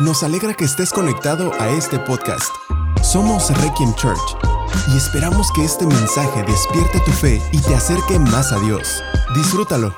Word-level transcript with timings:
Nos 0.00 0.22
alegra 0.22 0.54
que 0.54 0.64
estés 0.64 0.92
conectado 0.94 1.52
a 1.60 1.68
este 1.76 1.98
podcast. 1.98 2.50
Somos 3.02 3.50
Requiem 3.62 3.92
Church 3.96 4.18
y 4.90 4.96
esperamos 4.96 5.52
que 5.52 5.62
este 5.62 5.84
mensaje 5.84 6.42
despierte 6.42 7.00
tu 7.04 7.10
fe 7.10 7.38
y 7.52 7.60
te 7.60 7.74
acerque 7.74 8.18
más 8.18 8.50
a 8.50 8.58
Dios. 8.60 9.02
Disfrútalo. 9.36 9.94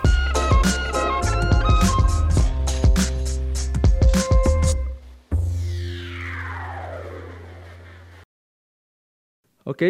Ok, 9.62 9.84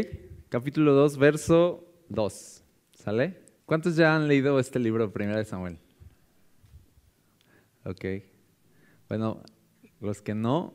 capítulo 0.50 0.92
2, 0.92 1.16
verso 1.16 1.86
2. 2.10 2.64
¿Sale? 2.92 3.42
¿Cuántos 3.64 3.96
ya 3.96 4.14
han 4.14 4.28
leído 4.28 4.60
este 4.60 4.78
libro, 4.78 5.10
Primera 5.10 5.38
de 5.38 5.46
Samuel? 5.46 5.78
Ok. 7.86 8.04
Bueno, 9.08 9.42
los 10.02 10.20
que 10.20 10.34
no, 10.34 10.74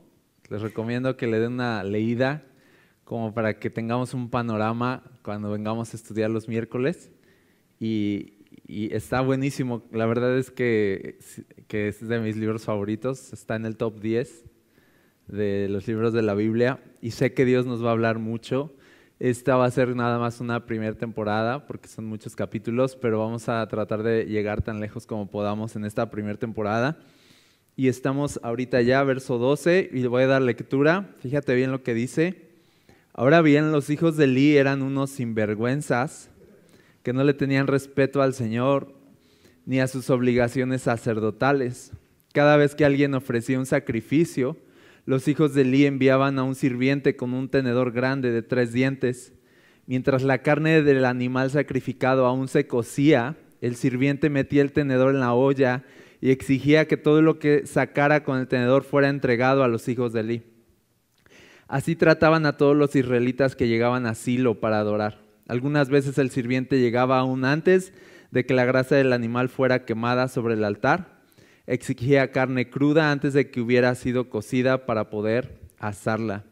les 0.49 0.61
recomiendo 0.61 1.17
que 1.17 1.27
le 1.27 1.39
den 1.39 1.53
una 1.53 1.83
leída 1.83 2.43
como 3.03 3.33
para 3.33 3.59
que 3.59 3.69
tengamos 3.69 4.13
un 4.13 4.29
panorama 4.29 5.03
cuando 5.21 5.51
vengamos 5.51 5.93
a 5.93 5.97
estudiar 5.97 6.29
los 6.29 6.47
miércoles. 6.47 7.11
Y, 7.79 8.33
está 8.67 9.21
buenísimo. 9.21 9.83
La 9.91 10.05
verdad 10.05 10.37
es 10.37 10.51
que, 10.51 11.19
que 11.67 11.87
es 11.87 12.05
de 12.05 12.19
mis 12.19 12.35
libros 12.35 12.65
favoritos. 12.65 13.31
Está 13.31 13.55
en 13.55 13.65
el 13.65 13.77
top 13.77 14.01
10 14.01 14.43
de 15.27 15.69
los 15.69 15.87
libros 15.87 16.11
de 16.11 16.21
la 16.21 16.33
Biblia. 16.33 16.81
Y 17.01 17.11
sé 17.11 17.33
que 17.33 17.45
Dios 17.45 17.65
nos 17.65 17.83
va 17.83 17.89
a 17.89 17.91
hablar 17.93 18.19
mucho. 18.19 18.73
Esta 19.19 19.55
va 19.55 19.65
a 19.65 19.71
ser 19.71 19.95
nada 19.95 20.19
más 20.19 20.41
una 20.41 20.65
primera 20.65 20.95
temporada 20.95 21.65
porque 21.65 21.87
son 21.87 22.05
muchos 22.05 22.35
capítulos, 22.35 22.95
pero 22.95 23.19
vamos 23.19 23.47
a 23.47 23.65
tratar 23.67 24.03
de 24.03 24.25
llegar 24.25 24.61
tan 24.61 24.79
lejos 24.79 25.07
como 25.07 25.29
podamos 25.29 25.75
en 25.75 25.85
esta 25.85 26.09
primera 26.11 26.37
temporada. 26.37 26.99
Y 27.79 27.89
estamos 27.89 28.39
ahorita 28.41 28.81
ya, 28.81 29.03
verso 29.03 29.37
12, 29.37 29.91
y 29.93 29.99
le 29.99 30.07
voy 30.07 30.23
a 30.23 30.27
dar 30.27 30.41
lectura. 30.41 31.13
Fíjate 31.19 31.53
bien 31.53 31.71
lo 31.71 31.83
que 31.83 31.93
dice. 31.93 32.47
Ahora 33.13 33.43
bien, 33.43 33.71
los 33.71 33.91
hijos 33.91 34.17
de 34.17 34.23
Eli 34.23 34.57
eran 34.57 34.81
unos 34.81 35.11
sinvergüenzas 35.11 36.31
que 37.03 37.13
no 37.13 37.23
le 37.23 37.35
tenían 37.35 37.67
respeto 37.67 38.23
al 38.23 38.33
Señor 38.33 38.95
ni 39.67 39.79
a 39.79 39.85
sus 39.85 40.09
obligaciones 40.09 40.81
sacerdotales. 40.81 41.91
Cada 42.33 42.57
vez 42.57 42.73
que 42.73 42.83
alguien 42.83 43.13
ofrecía 43.13 43.59
un 43.59 43.67
sacrificio, 43.67 44.57
los 45.05 45.27
hijos 45.27 45.53
de 45.53 45.61
Eli 45.61 45.85
enviaban 45.85 46.39
a 46.39 46.43
un 46.43 46.55
sirviente 46.55 47.15
con 47.15 47.35
un 47.35 47.47
tenedor 47.47 47.91
grande 47.91 48.31
de 48.31 48.41
tres 48.41 48.73
dientes. 48.73 49.33
Mientras 49.85 50.23
la 50.23 50.39
carne 50.39 50.81
del 50.81 51.05
animal 51.05 51.51
sacrificado 51.51 52.25
aún 52.25 52.47
se 52.47 52.65
cocía, 52.65 53.37
el 53.61 53.75
sirviente 53.75 54.31
metía 54.31 54.63
el 54.63 54.71
tenedor 54.71 55.13
en 55.13 55.19
la 55.19 55.35
olla 55.35 55.83
y 56.21 56.31
exigía 56.31 56.87
que 56.87 56.97
todo 56.97 57.21
lo 57.21 57.39
que 57.39 57.65
sacara 57.65 58.23
con 58.23 58.39
el 58.39 58.47
tenedor 58.47 58.83
fuera 58.83 59.09
entregado 59.09 59.63
a 59.63 59.67
los 59.67 59.87
hijos 59.87 60.13
de 60.13 60.19
Eli. 60.21 60.43
Así 61.67 61.95
trataban 61.95 62.45
a 62.45 62.57
todos 62.57 62.75
los 62.75 62.95
israelitas 62.95 63.55
que 63.55 63.67
llegaban 63.67 64.05
a 64.05 64.15
Silo 64.15 64.59
para 64.59 64.79
adorar. 64.79 65.19
Algunas 65.47 65.89
veces 65.89 66.17
el 66.17 66.29
sirviente 66.29 66.79
llegaba 66.79 67.19
aún 67.19 67.45
antes 67.45 67.93
de 68.31 68.45
que 68.45 68.53
la 68.53 68.65
grasa 68.65 68.95
del 68.95 69.13
animal 69.13 69.49
fuera 69.49 69.85
quemada 69.85 70.27
sobre 70.27 70.55
el 70.55 70.63
altar 70.63 71.17
exigía 71.67 72.31
carne 72.31 72.69
cruda 72.69 73.11
antes 73.11 73.33
de 73.33 73.51
que 73.51 73.61
hubiera 73.61 73.93
sido 73.95 74.29
cocida 74.29 74.85
para 74.85 75.09
poder 75.09 75.59
asarla. 75.77 76.45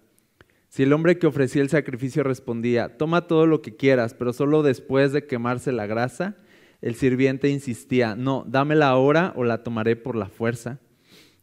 Si 0.67 0.83
el 0.83 0.91
hombre 0.91 1.17
que 1.17 1.25
ofrecía 1.25 1.61
el 1.61 1.69
sacrificio 1.69 2.21
respondía, 2.23 2.97
toma 2.97 3.27
todo 3.27 3.47
lo 3.47 3.61
que 3.61 3.77
quieras, 3.77 4.13
pero 4.13 4.33
solo 4.33 4.61
después 4.61 5.13
de 5.13 5.25
quemarse 5.25 5.71
la 5.71 5.88
grasa, 5.88 6.36
el 6.81 6.95
sirviente 6.95 7.50
insistía, 7.50 8.16
no, 8.16 8.44
dámela 8.48 8.90
ahora 8.90 9.34
o 9.36 9.44
la 9.44 9.64
tomaré 9.64 9.95
por 9.95 10.16
la 10.16 10.28
fuerza. 10.28 10.80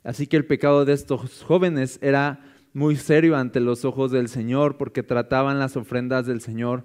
Así 0.05 0.27
que 0.27 0.37
el 0.37 0.47
pecado 0.47 0.85
de 0.85 0.93
estos 0.93 1.43
jóvenes 1.43 1.99
era 2.03 2.41
muy 2.73 2.97
serio 2.97 3.37
ante 3.37 3.61
los 3.61 3.85
ojos 3.85 4.11
del 4.11 4.29
Señor 4.29 4.77
porque 4.77 5.03
trataban 5.03 5.59
las 5.59 5.77
ofrendas 5.77 6.27
del 6.27 6.41
Señor 6.41 6.85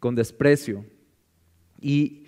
con 0.00 0.14
desprecio. 0.14 0.84
Y 1.80 2.24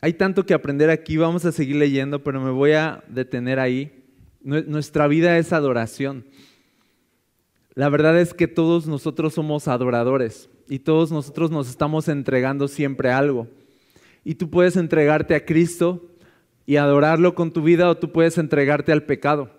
hay 0.00 0.12
tanto 0.12 0.44
que 0.44 0.54
aprender 0.54 0.90
aquí, 0.90 1.16
vamos 1.16 1.44
a 1.44 1.52
seguir 1.52 1.76
leyendo, 1.76 2.22
pero 2.22 2.40
me 2.40 2.50
voy 2.50 2.72
a 2.72 3.02
detener 3.08 3.58
ahí. 3.58 4.04
Nuestra 4.40 5.08
vida 5.08 5.38
es 5.38 5.52
adoración. 5.52 6.26
La 7.74 7.88
verdad 7.88 8.18
es 8.18 8.32
que 8.32 8.48
todos 8.48 8.86
nosotros 8.86 9.34
somos 9.34 9.68
adoradores 9.68 10.48
y 10.68 10.78
todos 10.78 11.10
nosotros 11.12 11.50
nos 11.50 11.68
estamos 11.68 12.08
entregando 12.08 12.68
siempre 12.68 13.10
algo. 13.10 13.48
Y 14.26 14.34
tú 14.34 14.50
puedes 14.50 14.76
entregarte 14.76 15.36
a 15.36 15.44
Cristo 15.44 16.04
y 16.66 16.78
adorarlo 16.78 17.36
con 17.36 17.52
tu 17.52 17.62
vida 17.62 17.88
o 17.88 17.96
tú 17.96 18.10
puedes 18.10 18.38
entregarte 18.38 18.90
al 18.90 19.04
pecado. 19.04 19.52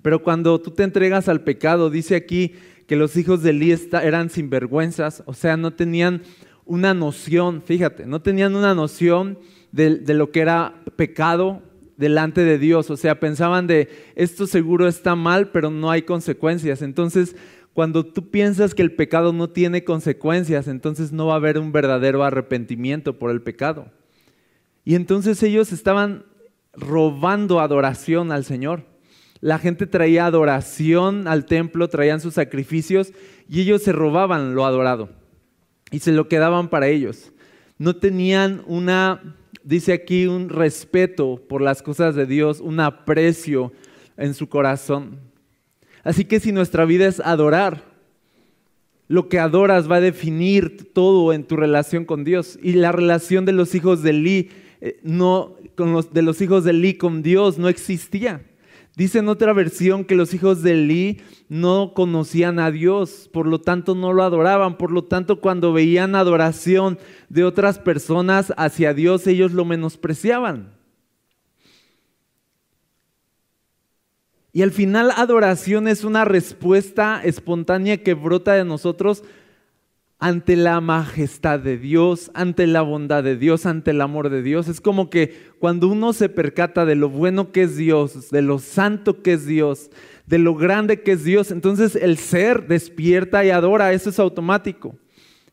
Pero 0.00 0.22
cuando 0.22 0.58
tú 0.62 0.70
te 0.70 0.82
entregas 0.82 1.28
al 1.28 1.42
pecado, 1.42 1.90
dice 1.90 2.16
aquí 2.16 2.54
que 2.86 2.96
los 2.96 3.18
hijos 3.18 3.42
de 3.42 3.50
Elí 3.50 3.70
eran 4.02 4.30
sinvergüenzas, 4.30 5.22
o 5.26 5.34
sea, 5.34 5.58
no 5.58 5.74
tenían 5.74 6.22
una 6.64 6.94
noción, 6.94 7.60
fíjate, 7.60 8.06
no 8.06 8.22
tenían 8.22 8.56
una 8.56 8.74
noción 8.74 9.38
de, 9.72 10.00
lo 10.14 10.30
que 10.30 10.40
era 10.40 10.82
pecado 10.96 11.60
delante 11.98 12.44
de 12.44 12.56
Dios. 12.56 12.88
O 12.88 12.96
sea, 12.96 13.20
pensaban 13.20 13.66
de 13.66 13.90
esto 14.14 14.46
seguro 14.46 14.88
está 14.88 15.16
mal, 15.16 15.50
pero 15.50 15.70
no 15.70 15.90
hay 15.90 16.00
consecuencias. 16.00 16.80
Entonces, 16.80 17.36
cuando 17.74 18.04
tú 18.04 18.30
piensas 18.30 18.74
que 18.74 18.82
el 18.82 18.94
pecado 18.94 19.32
no 19.32 19.50
tiene 19.50 19.84
consecuencias, 19.84 20.68
entonces 20.68 21.12
no 21.12 21.26
va 21.26 21.34
a 21.34 21.36
haber 21.36 21.58
un 21.58 21.72
verdadero 21.72 22.22
arrepentimiento 22.24 23.18
por 23.18 23.30
el 23.30 23.42
pecado. 23.42 23.86
Y 24.84 24.94
entonces 24.94 25.42
ellos 25.42 25.72
estaban 25.72 26.24
robando 26.74 27.60
adoración 27.60 28.32
al 28.32 28.44
Señor. 28.44 28.84
La 29.40 29.58
gente 29.58 29.86
traía 29.86 30.26
adoración 30.26 31.26
al 31.26 31.46
templo, 31.46 31.88
traían 31.88 32.20
sus 32.20 32.34
sacrificios 32.34 33.12
y 33.48 33.62
ellos 33.62 33.82
se 33.82 33.92
robaban 33.92 34.54
lo 34.54 34.64
adorado 34.64 35.08
y 35.90 35.98
se 36.00 36.12
lo 36.12 36.28
quedaban 36.28 36.68
para 36.68 36.88
ellos. 36.88 37.32
No 37.78 37.96
tenían 37.96 38.62
una 38.66 39.20
dice 39.64 39.92
aquí 39.92 40.26
un 40.26 40.48
respeto 40.48 41.40
por 41.48 41.62
las 41.62 41.82
cosas 41.82 42.14
de 42.14 42.26
Dios, 42.26 42.60
un 42.60 42.80
aprecio 42.80 43.72
en 44.16 44.34
su 44.34 44.48
corazón. 44.48 45.20
Así 46.04 46.24
que 46.24 46.40
si 46.40 46.52
nuestra 46.52 46.84
vida 46.84 47.06
es 47.06 47.20
adorar, 47.20 47.84
lo 49.08 49.28
que 49.28 49.38
adoras 49.38 49.90
va 49.90 49.96
a 49.96 50.00
definir 50.00 50.92
todo 50.92 51.32
en 51.32 51.44
tu 51.44 51.56
relación 51.56 52.04
con 52.04 52.24
Dios. 52.24 52.58
Y 52.62 52.72
la 52.72 52.92
relación 52.92 53.44
de 53.44 53.52
los 53.52 53.74
hijos 53.74 54.02
de 54.02 54.10
Eli, 54.10 54.50
eh, 54.80 54.98
no, 55.02 55.56
con 55.76 55.92
los, 55.92 56.12
de 56.12 56.22
los 56.22 56.40
hijos 56.40 56.64
de 56.64 56.70
Eli 56.70 56.94
con 56.94 57.22
Dios 57.22 57.58
no 57.58 57.68
existía. 57.68 58.42
Dice 58.96 59.20
en 59.20 59.28
otra 59.28 59.52
versión 59.52 60.04
que 60.04 60.14
los 60.14 60.34
hijos 60.34 60.62
de 60.62 60.72
Eli 60.72 61.20
no 61.48 61.92
conocían 61.94 62.58
a 62.58 62.70
Dios, 62.70 63.28
por 63.32 63.46
lo 63.46 63.60
tanto 63.60 63.94
no 63.94 64.12
lo 64.12 64.22
adoraban, 64.22 64.76
por 64.76 64.90
lo 64.90 65.04
tanto 65.04 65.40
cuando 65.40 65.72
veían 65.72 66.14
adoración 66.14 66.98
de 67.28 67.44
otras 67.44 67.78
personas 67.78 68.52
hacia 68.56 68.92
Dios, 68.92 69.26
ellos 69.26 69.52
lo 69.52 69.64
menospreciaban. 69.64 70.72
Y 74.52 74.62
al 74.62 74.70
final 74.70 75.10
adoración 75.16 75.88
es 75.88 76.04
una 76.04 76.24
respuesta 76.26 77.22
espontánea 77.24 78.02
que 78.02 78.14
brota 78.14 78.52
de 78.52 78.64
nosotros 78.64 79.24
ante 80.18 80.54
la 80.54 80.80
majestad 80.80 81.58
de 81.58 81.78
Dios, 81.78 82.30
ante 82.34 82.66
la 82.68 82.82
bondad 82.82 83.24
de 83.24 83.36
Dios, 83.36 83.66
ante 83.66 83.90
el 83.90 84.00
amor 84.00 84.30
de 84.30 84.42
Dios. 84.42 84.68
Es 84.68 84.80
como 84.80 85.10
que 85.10 85.50
cuando 85.58 85.88
uno 85.88 86.12
se 86.12 86.28
percata 86.28 86.84
de 86.84 86.94
lo 86.94 87.08
bueno 87.08 87.50
que 87.50 87.62
es 87.62 87.76
Dios, 87.76 88.30
de 88.30 88.42
lo 88.42 88.58
santo 88.58 89.22
que 89.22 89.32
es 89.32 89.46
Dios, 89.46 89.90
de 90.26 90.38
lo 90.38 90.54
grande 90.54 91.02
que 91.02 91.12
es 91.12 91.24
Dios, 91.24 91.50
entonces 91.50 91.96
el 91.96 92.18
ser 92.18 92.68
despierta 92.68 93.44
y 93.44 93.50
adora, 93.50 93.92
eso 93.92 94.10
es 94.10 94.20
automático. 94.20 94.94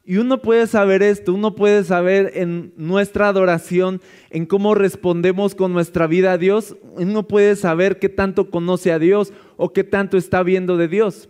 Y 0.09 0.17
uno 0.17 0.41
puede 0.41 0.65
saber 0.65 1.03
esto, 1.03 1.35
uno 1.35 1.53
puede 1.53 1.83
saber 1.83 2.31
en 2.33 2.73
nuestra 2.77 3.27
adoración, 3.27 4.01
en 4.31 4.47
cómo 4.47 4.73
respondemos 4.73 5.53
con 5.53 5.71
nuestra 5.71 6.07
vida 6.07 6.31
a 6.31 6.39
Dios, 6.39 6.75
uno 6.95 7.27
puede 7.27 7.55
saber 7.55 7.99
qué 7.99 8.09
tanto 8.09 8.49
conoce 8.49 8.91
a 8.91 8.97
Dios 8.97 9.31
o 9.55 9.71
qué 9.71 9.83
tanto 9.83 10.17
está 10.17 10.41
viendo 10.41 10.77
de 10.77 10.87
Dios. 10.87 11.29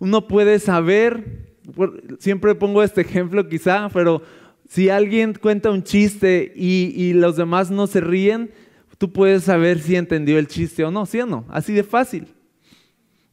Uno 0.00 0.28
puede 0.28 0.58
saber 0.58 1.54
siempre 2.18 2.54
pongo 2.54 2.82
este 2.82 3.00
ejemplo 3.00 3.48
quizá, 3.48 3.88
pero 3.88 4.20
si 4.68 4.90
alguien 4.90 5.32
cuenta 5.32 5.70
un 5.70 5.82
chiste 5.82 6.52
y, 6.54 7.14
los 7.14 7.36
demás 7.36 7.70
no 7.70 7.86
se 7.86 8.02
ríen, 8.02 8.50
tú 8.98 9.10
puedes 9.14 9.44
saber 9.44 9.78
si 9.78 9.96
entendió 9.96 10.38
el 10.38 10.46
chiste 10.46 10.84
o 10.84 10.90
no, 10.90 11.06
¿sí 11.06 11.20
o 11.20 11.26
no? 11.26 11.46
Así 11.48 11.72
de 11.72 11.84
fácil. 11.84 12.26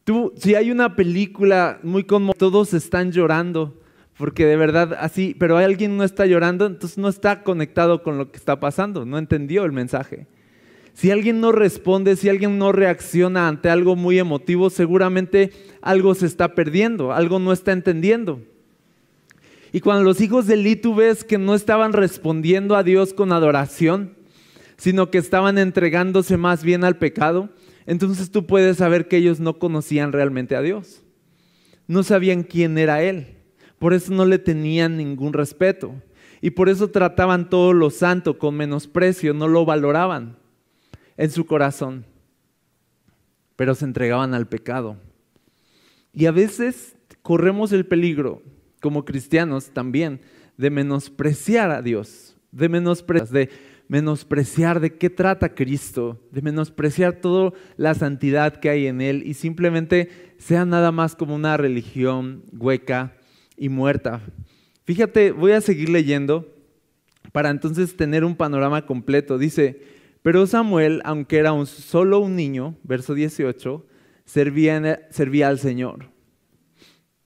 Tú, 0.05 0.31
si 0.37 0.55
hay 0.55 0.71
una 0.71 0.95
película 0.95 1.77
muy 1.83 2.05
como 2.05 2.31
todos 2.31 2.73
están 2.73 3.11
llorando, 3.11 3.81
porque 4.17 4.45
de 4.45 4.57
verdad 4.57 4.97
así, 4.99 5.35
pero 5.37 5.57
alguien 5.57 5.95
no 5.95 6.03
está 6.03 6.25
llorando, 6.25 6.65
entonces 6.65 6.97
no 6.97 7.07
está 7.07 7.43
conectado 7.43 8.01
con 8.01 8.17
lo 8.17 8.31
que 8.31 8.37
está 8.37 8.59
pasando, 8.59 9.05
no 9.05 9.17
entendió 9.17 9.63
el 9.63 9.71
mensaje. 9.71 10.27
Si 10.93 11.11
alguien 11.11 11.39
no 11.39 11.51
responde, 11.51 12.15
si 12.15 12.27
alguien 12.27 12.57
no 12.57 12.71
reacciona 12.71 13.47
ante 13.47 13.69
algo 13.69 13.95
muy 13.95 14.17
emotivo, 14.17 14.71
seguramente 14.71 15.51
algo 15.81 16.15
se 16.15 16.25
está 16.25 16.55
perdiendo, 16.55 17.13
algo 17.13 17.37
no 17.37 17.53
está 17.53 17.71
entendiendo. 17.71 18.41
Y 19.71 19.81
cuando 19.81 20.03
los 20.03 20.21
hijos 20.21 20.47
de 20.47 20.55
Eli 20.55 20.75
tú 20.75 20.95
ves 20.95 21.23
que 21.23 21.37
no 21.37 21.53
estaban 21.53 21.93
respondiendo 21.93 22.75
a 22.75 22.81
Dios 22.81 23.13
con 23.13 23.31
adoración, 23.31 24.15
sino 24.77 25.11
que 25.11 25.19
estaban 25.19 25.59
entregándose 25.59 26.37
más 26.37 26.63
bien 26.63 26.83
al 26.83 26.97
pecado, 26.97 27.49
entonces 27.85 28.31
tú 28.31 28.47
puedes 28.47 28.77
saber 28.77 29.07
que 29.07 29.17
ellos 29.17 29.39
no 29.39 29.59
conocían 29.59 30.11
realmente 30.11 30.55
a 30.55 30.63
Dios. 30.63 31.03
No 31.85 32.01
sabían 32.01 32.41
quién 32.41 32.77
era 32.79 33.03
Él. 33.03 33.36
Por 33.79 33.93
eso 33.93 34.13
no 34.13 34.25
le 34.25 34.39
tenían 34.39 34.97
ningún 34.97 35.33
respeto. 35.33 35.93
Y 36.41 36.51
por 36.51 36.69
eso 36.69 36.89
trataban 36.89 37.49
todo 37.49 37.73
lo 37.73 37.89
santo 37.89 38.37
con 38.37 38.55
menosprecio, 38.55 39.33
no 39.33 39.47
lo 39.47 39.65
valoraban 39.65 40.37
en 41.15 41.31
su 41.31 41.45
corazón. 41.45 42.05
Pero 43.55 43.73
se 43.75 43.85
entregaban 43.85 44.33
al 44.33 44.47
pecado. 44.47 44.97
Y 46.13 46.25
a 46.25 46.31
veces 46.31 46.95
corremos 47.21 47.71
el 47.71 47.85
peligro, 47.85 48.41
como 48.81 49.05
cristianos 49.05 49.71
también, 49.71 50.21
de 50.57 50.69
menospreciar 50.69 51.71
a 51.71 51.81
Dios, 51.81 52.35
de 52.51 52.69
menospreciar, 52.69 53.29
de 53.29 53.49
menospreciar 53.87 54.79
de 54.79 54.97
qué 54.97 55.09
trata 55.09 55.55
Cristo, 55.55 56.19
de 56.31 56.41
menospreciar 56.41 57.21
toda 57.21 57.53
la 57.77 57.93
santidad 57.93 58.57
que 58.57 58.69
hay 58.69 58.87
en 58.87 59.01
Él 59.01 59.23
y 59.25 59.33
simplemente 59.33 60.33
sea 60.37 60.65
nada 60.65 60.91
más 60.91 61.15
como 61.15 61.35
una 61.35 61.57
religión 61.57 62.43
hueca 62.51 63.13
y 63.57 63.69
muerta. 63.69 64.21
Fíjate, 64.85 65.31
voy 65.31 65.51
a 65.51 65.61
seguir 65.61 65.89
leyendo 65.89 66.53
para 67.31 67.49
entonces 67.49 67.97
tener 67.97 68.23
un 68.23 68.35
panorama 68.35 68.85
completo. 68.85 69.37
Dice, 69.37 69.81
pero 70.21 70.47
Samuel, 70.47 71.01
aunque 71.03 71.37
era 71.37 71.53
un, 71.53 71.67
solo 71.67 72.19
un 72.19 72.35
niño, 72.35 72.75
verso 72.83 73.13
18, 73.13 73.85
servía, 74.25 75.07
servía 75.09 75.47
al 75.47 75.59
Señor. 75.59 76.11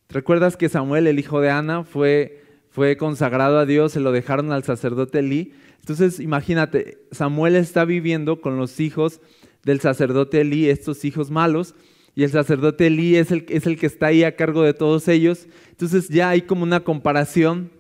¿Recuerdas 0.10 0.58
que 0.58 0.70
Samuel, 0.70 1.08
el 1.08 1.20
hijo 1.20 1.40
de 1.40 1.50
Ana, 1.50 1.84
fue, 1.84 2.44
fue 2.70 2.98
consagrado 2.98 3.60
a 3.60 3.66
Dios, 3.66 3.94
se 3.94 4.00
lo 4.00 4.12
dejaron 4.12 4.52
al 4.52 4.64
sacerdote 4.64 5.20
Elí? 5.20 5.54
Entonces, 5.80 6.20
imagínate, 6.20 7.00
Samuel 7.12 7.56
está 7.56 7.86
viviendo 7.86 8.42
con 8.42 8.58
los 8.58 8.80
hijos 8.80 9.22
del 9.64 9.80
sacerdote 9.80 10.42
Elí, 10.42 10.70
estos 10.70 11.06
hijos 11.06 11.32
malos, 11.32 11.76
y 12.16 12.24
el 12.24 12.32
sacerdote 12.32 12.88
Elí 12.88 13.16
es 13.16 13.32
el, 13.32 13.46
que 13.46 13.86
está 13.86 14.08
ahí 14.08 14.24
a 14.24 14.36
cargo 14.36 14.64
de 14.64 14.74
todos 14.74 15.08
ellos. 15.08 15.48
Entonces 15.70 16.10
ya 16.10 16.30
hay 16.30 16.42
como 16.42 16.64
una 16.64 16.82
comparación. 16.82 17.72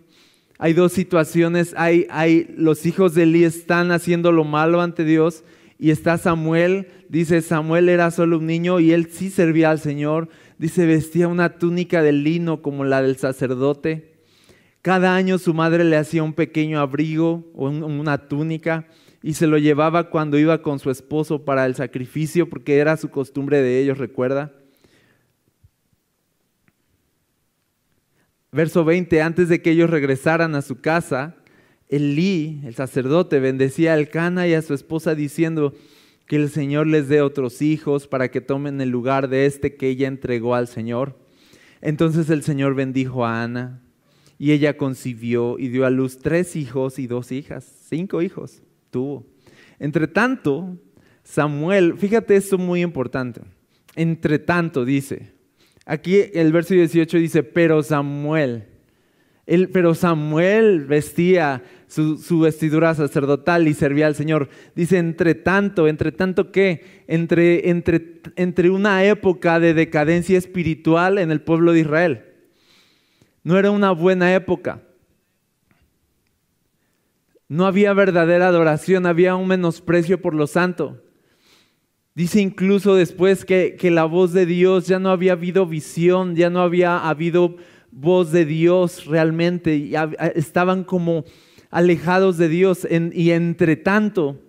Hay 0.57 0.73
dos 0.73 0.93
situaciones. 0.93 1.73
Hay, 1.77 2.07
hay 2.09 2.53
los 2.55 2.85
hijos 2.85 3.13
de 3.13 3.23
Elí 3.23 3.43
están 3.43 3.91
haciendo 3.91 4.31
lo 4.31 4.43
malo 4.45 4.81
ante 4.81 5.03
Dios 5.03 5.43
y 5.77 5.91
está 5.91 6.17
Samuel. 6.17 6.87
Dice, 7.09 7.41
Samuel 7.41 7.89
era 7.89 8.09
solo 8.09 8.37
un 8.37 8.47
niño 8.47 8.79
y 8.79 8.93
él 8.93 9.09
sí 9.11 9.29
servía 9.29 9.69
al 9.69 9.79
Señor. 9.79 10.29
Dice, 10.57 10.85
vestía 10.85 11.27
una 11.27 11.57
túnica 11.57 12.01
de 12.01 12.13
lino 12.13 12.61
como 12.61 12.85
la 12.85 13.01
del 13.01 13.17
sacerdote. 13.17 14.13
Cada 14.81 15.15
año 15.15 15.37
su 15.39 15.53
madre 15.53 15.83
le 15.83 15.97
hacía 15.97 16.23
un 16.23 16.33
pequeño 16.33 16.79
abrigo 16.79 17.51
o 17.53 17.67
una 17.67 18.29
túnica 18.29 18.87
y 19.23 19.33
se 19.33 19.47
lo 19.47 19.57
llevaba 19.57 20.09
cuando 20.09 20.37
iba 20.39 20.61
con 20.61 20.79
su 20.79 20.89
esposo 20.89 21.45
para 21.45 21.65
el 21.65 21.75
sacrificio, 21.75 22.49
porque 22.49 22.77
era 22.77 22.97
su 22.97 23.09
costumbre 23.09 23.61
de 23.61 23.79
ellos, 23.79 23.97
recuerda. 23.97 24.53
Verso 28.51 28.83
20, 28.83 29.21
antes 29.21 29.47
de 29.47 29.61
que 29.61 29.71
ellos 29.71 29.89
regresaran 29.89 30.55
a 30.55 30.61
su 30.61 30.81
casa, 30.81 31.35
Elí, 31.87 32.61
el 32.65 32.75
sacerdote, 32.75 33.39
bendecía 33.39 33.93
al 33.93 34.09
Cana 34.09 34.47
y 34.47 34.53
a 34.53 34.61
su 34.61 34.73
esposa 34.73 35.13
diciendo 35.13 35.73
que 36.25 36.37
el 36.37 36.49
Señor 36.49 36.87
les 36.87 37.07
dé 37.07 37.21
otros 37.21 37.61
hijos 37.61 38.07
para 38.07 38.31
que 38.31 38.41
tomen 38.41 38.81
el 38.81 38.89
lugar 38.89 39.27
de 39.27 39.45
este 39.45 39.75
que 39.75 39.89
ella 39.89 40.07
entregó 40.07 40.55
al 40.55 40.67
Señor. 40.67 41.17
Entonces 41.81 42.29
el 42.29 42.43
Señor 42.43 42.75
bendijo 42.75 43.25
a 43.25 43.43
Ana 43.43 43.81
y 44.37 44.51
ella 44.51 44.77
concibió 44.77 45.59
y 45.59 45.67
dio 45.67 45.85
a 45.85 45.89
luz 45.89 46.19
tres 46.19 46.55
hijos 46.55 46.97
y 46.97 47.07
dos 47.07 47.31
hijas, 47.31 47.65
cinco 47.89 48.21
hijos 48.21 48.63
tuvo. 48.91 49.25
Entre 49.79 50.07
tanto, 50.07 50.77
Samuel, 51.23 51.97
fíjate 51.97 52.35
esto 52.35 52.57
muy 52.57 52.81
importante. 52.81 53.41
Entre 53.95 54.37
tanto 54.37 54.85
dice, 54.85 55.33
aquí 55.85 56.17
el 56.33 56.51
verso 56.51 56.73
18 56.73 57.17
dice, 57.17 57.43
pero 57.43 57.81
Samuel, 57.81 58.65
el, 59.47 59.69
pero 59.69 59.95
Samuel 59.95 60.85
vestía 60.85 61.63
su, 61.87 62.17
su, 62.17 62.41
vestidura 62.41 62.93
sacerdotal 62.93 63.67
y 63.67 63.73
servía 63.73 64.07
al 64.07 64.15
Señor. 64.15 64.49
Dice, 64.75 64.97
entre 64.97 65.35
tanto, 65.35 65.87
entre 65.87 66.11
tanto 66.11 66.51
que, 66.51 67.03
entre, 67.07 67.69
entre, 67.69 68.21
entre 68.35 68.69
una 68.69 69.03
época 69.03 69.59
de 69.59 69.73
decadencia 69.73 70.37
espiritual 70.37 71.17
en 71.17 71.31
el 71.31 71.41
pueblo 71.41 71.73
de 71.73 71.79
Israel 71.79 72.25
no 73.43 73.57
era 73.57 73.71
una 73.71 73.91
buena 73.91 74.33
época. 74.33 74.81
No 77.51 77.65
había 77.65 77.91
verdadera 77.91 78.47
adoración, 78.47 79.05
había 79.05 79.35
un 79.35 79.49
menosprecio 79.49 80.21
por 80.21 80.33
lo 80.33 80.47
santo. 80.47 81.03
Dice 82.15 82.39
incluso 82.39 82.95
después 82.95 83.43
que, 83.43 83.77
la 83.91 84.05
voz 84.05 84.31
de 84.31 84.45
Dios 84.45 84.87
ya 84.87 84.99
no 84.99 85.09
había 85.09 85.33
habido 85.33 85.65
visión, 85.65 86.37
ya 86.37 86.49
no 86.49 86.61
había 86.61 87.09
habido 87.09 87.57
voz 87.91 88.31
de 88.31 88.45
Dios 88.45 89.05
realmente, 89.05 89.91
estaban 90.33 90.85
como 90.85 91.25
alejados 91.71 92.37
de 92.37 92.47
Dios 92.47 92.87
y 92.89 93.31
entre 93.31 93.75
tanto, 93.75 94.39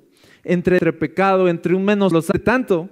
entre, 0.45 0.93
pecado, 0.93 1.49
entre 1.49 1.75
un 1.75 1.85
menos, 1.85 2.13
lo 2.13 2.23
tanto, 2.23 2.89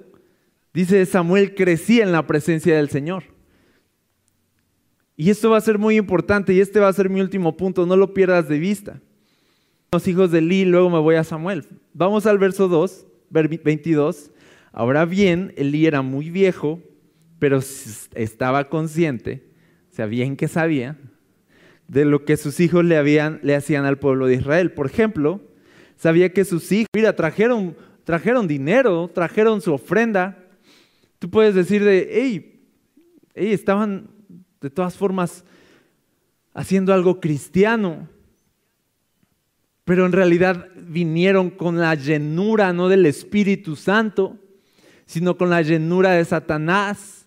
dice 0.75 1.07
Samuel 1.07 1.55
crecía 1.55 2.03
en 2.03 2.11
la 2.11 2.27
presencia 2.27 2.75
del 2.75 2.91
Señor. 2.91 3.23
Y 5.17 5.31
esto 5.31 5.51
va 5.51 5.59
a 5.59 5.61
ser 5.61 5.79
muy 5.79 5.97
importante 5.97 6.53
y 6.53 6.59
este 6.59 6.81
va 6.81 6.89
a 6.89 6.93
ser 6.93 7.09
mi 7.09 7.21
último 7.21 7.57
punto, 7.57 7.87
no 7.87 7.95
lo 7.95 8.13
pierdas 8.13 8.49
de 8.49 8.59
vista. 8.59 9.01
Los 9.93 10.07
hijos 10.07 10.31
de 10.31 10.39
Eli, 10.39 10.67
luego 10.67 10.89
me 10.89 11.01
voy 11.01 11.17
a 11.17 11.25
Samuel. 11.25 11.67
Vamos 11.95 12.25
al 12.27 12.39
verso 12.39 12.69
2, 12.69 13.07
22. 13.29 14.31
Ahora 14.71 15.05
bien, 15.05 15.53
Eli 15.57 15.85
era 15.85 16.01
muy 16.01 16.31
viejo, 16.31 16.81
pero 17.41 17.59
estaba 18.15 18.69
consciente, 18.69 19.43
o 19.91 19.95
sea, 19.97 20.07
bien 20.07 20.37
que 20.37 20.47
sabía, 20.47 20.97
de 21.89 22.05
lo 22.05 22.25
que 22.25 22.37
sus 22.37 22.61
hijos 22.61 22.85
le, 22.85 22.97
hacían 23.53 23.85
al 23.85 23.99
pueblo 23.99 24.27
de 24.27 24.35
Israel. 24.35 24.71
Por 24.71 24.87
ejemplo, 24.87 25.41
sabía 25.97 26.33
que 26.33 26.45
sus 26.45 26.71
hijos, 26.71 26.87
mira, 26.95 27.17
trajeron, 27.17 27.77
trajeron 28.05 28.47
dinero, 28.47 29.11
trajeron 29.13 29.61
su 29.61 29.73
ofrenda. 29.73 30.39
Tú 31.19 31.31
puedes 31.31 31.57
decir 31.57 31.83
de, 31.83 32.09
hey, 32.13 32.63
hey, 33.35 33.53
estaban 33.53 34.09
de 34.61 34.71
todas 34.71 34.97
formas 34.97 35.45
haciendo 36.55 36.95
algo 36.95 37.19
cristiano. 37.19 38.09
Pero 39.91 40.07
en 40.07 40.13
realidad 40.13 40.69
vinieron 40.77 41.51
con 41.51 41.81
la 41.81 41.97
llenura 41.97 42.73
no 42.73 42.89
del 42.89 43.07
Espíritu 43.07 43.75
Santo, 43.75 44.39
sino 45.05 45.37
con 45.37 45.51
la 45.51 45.63
llenura 45.63 46.13
de 46.13 46.25
Satanás. 46.25 47.27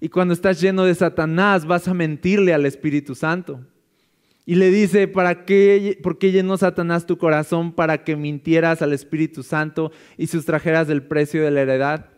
Y 0.00 0.10
cuando 0.10 0.32
estás 0.32 0.60
lleno 0.60 0.84
de 0.84 0.94
Satanás 0.94 1.66
vas 1.66 1.88
a 1.88 1.92
mentirle 1.92 2.54
al 2.54 2.66
Espíritu 2.66 3.16
Santo. 3.16 3.62
Y 4.46 4.54
le 4.54 4.70
dice, 4.70 5.08
¿para 5.08 5.44
qué, 5.44 5.98
¿por 6.04 6.18
qué 6.18 6.30
llenó 6.30 6.56
Satanás 6.56 7.04
tu 7.04 7.18
corazón 7.18 7.72
para 7.72 8.04
que 8.04 8.14
mintieras 8.14 8.80
al 8.80 8.92
Espíritu 8.92 9.42
Santo 9.42 9.90
y 10.16 10.28
sustrajeras 10.28 10.86
del 10.86 11.02
precio 11.02 11.42
de 11.42 11.50
la 11.50 11.62
heredad? 11.62 12.10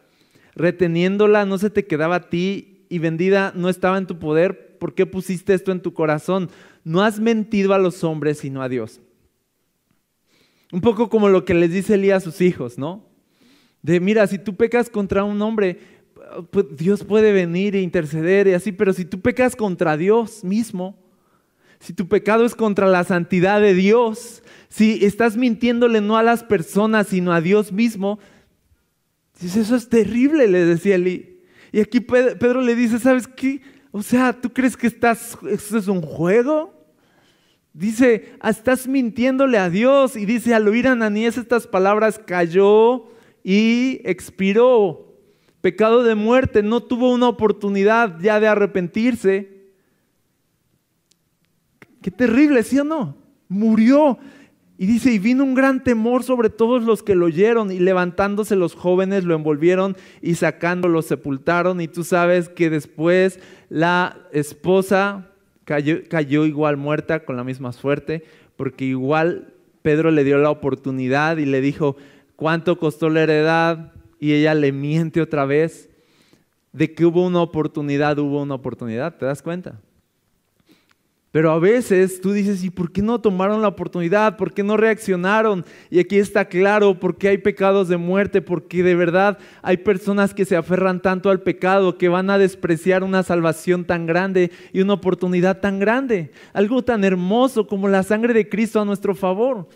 Reteniéndola 0.54 1.46
no 1.46 1.56
se 1.56 1.70
te 1.70 1.86
quedaba 1.86 2.16
a 2.16 2.28
ti 2.28 2.84
y 2.90 2.98
vendida 2.98 3.50
no 3.56 3.70
estaba 3.70 3.96
en 3.96 4.06
tu 4.06 4.18
poder, 4.18 4.76
¿por 4.76 4.92
qué 4.92 5.06
pusiste 5.06 5.54
esto 5.54 5.72
en 5.72 5.80
tu 5.80 5.94
corazón? 5.94 6.50
No 6.84 7.00
has 7.00 7.18
mentido 7.18 7.72
a 7.72 7.78
los 7.78 8.04
hombres, 8.04 8.36
sino 8.36 8.60
a 8.60 8.68
Dios. 8.68 9.00
Un 10.72 10.80
poco 10.80 11.08
como 11.08 11.28
lo 11.28 11.44
que 11.44 11.54
les 11.54 11.70
dice 11.70 11.94
Elías 11.94 12.22
a 12.22 12.30
sus 12.30 12.40
hijos, 12.40 12.78
¿no? 12.78 13.04
De, 13.82 14.00
mira, 14.00 14.26
si 14.26 14.38
tú 14.38 14.56
pecas 14.56 14.90
contra 14.90 15.22
un 15.22 15.40
hombre, 15.42 15.78
pues 16.50 16.66
Dios 16.76 17.04
puede 17.04 17.32
venir 17.32 17.76
e 17.76 17.82
interceder 17.82 18.48
y 18.48 18.54
así, 18.54 18.72
pero 18.72 18.92
si 18.92 19.04
tú 19.04 19.20
pecas 19.20 19.54
contra 19.54 19.96
Dios 19.96 20.42
mismo, 20.42 20.98
si 21.78 21.92
tu 21.92 22.08
pecado 22.08 22.44
es 22.44 22.54
contra 22.54 22.86
la 22.88 23.04
santidad 23.04 23.60
de 23.60 23.74
Dios, 23.74 24.42
si 24.68 25.04
estás 25.04 25.36
mintiéndole 25.36 26.00
no 26.00 26.16
a 26.16 26.22
las 26.22 26.42
personas, 26.42 27.08
sino 27.08 27.32
a 27.32 27.40
Dios 27.40 27.70
mismo, 27.70 28.18
eso 29.40 29.76
es 29.76 29.88
terrible, 29.88 30.48
le 30.48 30.64
decía 30.64 30.96
Elías. 30.96 31.28
Y 31.72 31.80
aquí 31.80 32.00
Pedro 32.00 32.62
le 32.62 32.74
dice, 32.74 32.98
¿sabes 32.98 33.28
qué? 33.28 33.60
O 33.90 34.02
sea, 34.02 34.32
¿tú 34.32 34.52
crees 34.52 34.76
que 34.76 34.86
estás, 34.86 35.36
esto 35.50 35.78
es 35.78 35.88
un 35.88 36.00
juego? 36.00 36.75
Dice, 37.76 38.32
ah, 38.40 38.48
estás 38.48 38.88
mintiéndole 38.88 39.58
a 39.58 39.68
Dios. 39.68 40.16
Y 40.16 40.24
dice, 40.24 40.54
al 40.54 40.66
oír 40.66 40.88
a 40.88 40.92
Ananías 40.92 41.36
estas 41.36 41.66
palabras, 41.66 42.18
cayó 42.18 43.04
y 43.44 44.00
expiró. 44.04 45.14
Pecado 45.60 46.02
de 46.02 46.14
muerte, 46.14 46.62
no 46.62 46.82
tuvo 46.82 47.12
una 47.12 47.28
oportunidad 47.28 48.18
ya 48.18 48.40
de 48.40 48.48
arrepentirse. 48.48 49.66
Qué 52.00 52.10
terrible, 52.10 52.62
¿sí 52.62 52.78
o 52.78 52.84
no? 52.84 53.14
Murió. 53.46 54.18
Y 54.78 54.86
dice, 54.86 55.12
y 55.12 55.18
vino 55.18 55.44
un 55.44 55.54
gran 55.54 55.84
temor 55.84 56.22
sobre 56.22 56.48
todos 56.48 56.82
los 56.82 57.02
que 57.02 57.14
lo 57.14 57.26
oyeron, 57.26 57.70
y 57.70 57.78
levantándose 57.78 58.56
los 58.56 58.74
jóvenes 58.74 59.24
lo 59.24 59.34
envolvieron 59.34 59.98
y 60.22 60.36
sacándolo 60.36 60.94
lo 60.94 61.02
sepultaron. 61.02 61.82
Y 61.82 61.88
tú 61.88 62.04
sabes 62.04 62.48
que 62.48 62.70
después 62.70 63.38
la 63.68 64.16
esposa 64.32 65.30
cayó, 65.66 66.46
igual 66.46 66.78
muerta 66.78 67.26
con 67.26 67.36
la 67.36 67.44
misma 67.44 67.72
suerte, 67.72 68.24
porque 68.56 68.86
igual 68.86 69.52
Pedro 69.82 70.10
le 70.10 70.24
dio 70.24 70.38
la 70.38 70.50
oportunidad 70.50 71.36
y 71.36 71.44
le 71.44 71.60
dijo, 71.60 71.96
¿cuánto 72.36 72.78
costó 72.78 73.10
la 73.10 73.22
heredad? 73.22 73.92
y 74.18 74.32
ella 74.32 74.54
le 74.54 74.72
miente 74.72 75.20
otra 75.20 75.44
vez. 75.44 75.90
De 76.72 76.92
que 76.92 77.06
hubo 77.06 77.24
una 77.24 77.40
oportunidad, 77.40 78.18
hubo 78.18 78.42
una 78.42 78.54
oportunidad, 78.54 79.16
¿te 79.16 79.24
das 79.24 79.40
cuenta? 79.40 79.80
Pero 81.32 81.50
a 81.50 81.58
veces 81.58 82.22
tú 82.22 82.32
dices, 82.32 82.64
¿y 82.64 82.70
por 82.70 82.90
qué 82.90 83.02
no 83.02 83.20
tomaron 83.20 83.60
la 83.60 83.68
oportunidad? 83.68 84.38
¿Por 84.38 84.54
qué 84.54 84.62
no 84.62 84.78
reaccionaron? 84.78 85.66
Y 85.90 85.98
aquí 85.98 86.16
está 86.18 86.46
claro, 86.46 86.98
porque 86.98 87.28
hay 87.28 87.38
pecados 87.38 87.88
de 87.88 87.98
muerte, 87.98 88.40
porque 88.40 88.82
de 88.82 88.94
verdad 88.94 89.38
hay 89.60 89.76
personas 89.76 90.32
que 90.32 90.46
se 90.46 90.56
aferran 90.56 91.02
tanto 91.02 91.28
al 91.28 91.42
pecado 91.42 91.98
que 91.98 92.08
van 92.08 92.30
a 92.30 92.38
despreciar 92.38 93.04
una 93.04 93.22
salvación 93.22 93.84
tan 93.84 94.06
grande 94.06 94.50
y 94.72 94.80
una 94.80 94.94
oportunidad 94.94 95.60
tan 95.60 95.78
grande. 95.78 96.30
Algo 96.54 96.82
tan 96.82 97.04
hermoso 97.04 97.66
como 97.66 97.86
la 97.86 98.02
sangre 98.02 98.32
de 98.32 98.48
Cristo 98.48 98.80
a 98.80 98.86
nuestro 98.86 99.14
favor. 99.14 99.68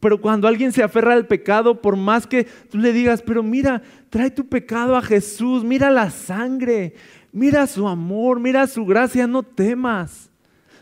Pero 0.00 0.20
cuando 0.20 0.48
alguien 0.48 0.72
se 0.72 0.82
aferra 0.82 1.12
al 1.12 1.26
pecado, 1.26 1.82
por 1.82 1.96
más 1.96 2.26
que 2.26 2.44
tú 2.70 2.78
le 2.78 2.92
digas, 2.92 3.20
pero 3.20 3.42
mira, 3.42 3.82
trae 4.08 4.30
tu 4.30 4.48
pecado 4.48 4.96
a 4.96 5.02
Jesús, 5.02 5.62
mira 5.62 5.90
la 5.90 6.10
sangre, 6.10 6.94
mira 7.32 7.66
su 7.66 7.86
amor, 7.86 8.40
mira 8.40 8.66
su 8.66 8.86
gracia, 8.86 9.26
no 9.26 9.42
temas. 9.42 10.31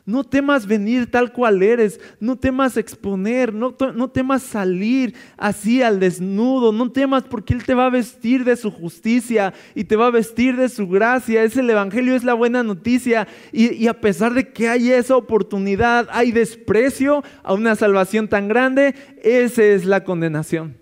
No 0.07 0.25
temas 0.25 0.67
venir 0.67 1.11
tal 1.11 1.33
cual 1.33 1.63
eres, 1.63 2.01
no 2.19 2.37
temas 2.37 2.77
exponer, 2.77 3.53
no, 3.53 3.77
no, 3.95 4.11
temas 4.11 4.43
salir 4.43 5.15
así 5.37 5.83
al 5.83 6.01
desnudo, 6.01 6.73
no 6.73 6.91
temas 6.91 7.25
porque 7.25 7.55
Él 7.55 7.65
te 7.65 7.75
va 7.75 7.87
a 7.87 7.91
vestir 7.91 8.45
de 8.45 8.57
su 8.57 8.71
justicia 8.71 9.53
y 9.75 9.85
te 9.85 9.97
va 9.97 10.07
a 10.07 10.11
vestir 10.11 10.57
de 10.57 10.69
su 10.69 10.89
gracia. 10.89 11.45
Es 11.45 11.57
el 11.57 11.69
Evangelio, 11.71 12.15
es 12.15 12.25
la 12.25 12.35
buena 12.35 12.63
noticia. 12.63 13.29
Y, 13.53 13.75
y 13.75 13.89
a 13.89 14.01
pesar 14.01 14.35
de 14.35 14.53
que 14.53 14.69
hay 14.69 14.91
esa 14.91 15.17
oportunidad, 15.17 16.09
hay 16.11 16.33
desprecio 16.33 17.23
a 17.43 17.55
una 17.55 17.77
salvación 17.77 18.29
tan 18.29 18.49
grande, 18.49 18.95
esa 19.23 19.63
es 19.63 19.85
la 19.85 20.05
condenación. 20.05 20.77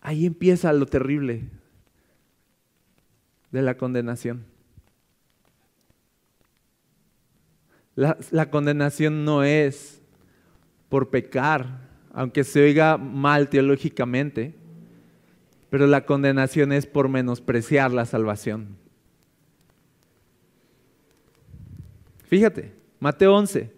Ahí 0.00 0.26
empieza 0.26 0.70
lo 0.74 0.84
terrible 0.84 1.44
de 3.50 3.62
la 3.62 3.76
condenación. 3.76 4.44
La, 7.96 8.50
condenación 8.50 9.24
no 9.24 9.44
es 9.44 10.00
por 10.88 11.10
pecar, 11.10 11.88
aunque 12.12 12.42
se 12.42 12.62
oiga 12.62 12.96
mal 12.96 13.48
teológicamente, 13.48 14.54
pero 15.70 15.86
la 15.86 16.04
condenación 16.04 16.72
es 16.72 16.86
por 16.86 17.08
menospreciar 17.08 17.92
la 17.92 18.04
salvación. 18.04 18.76
Fíjate, 22.26 22.72
Mateo 22.98 23.34
11. 23.34 23.70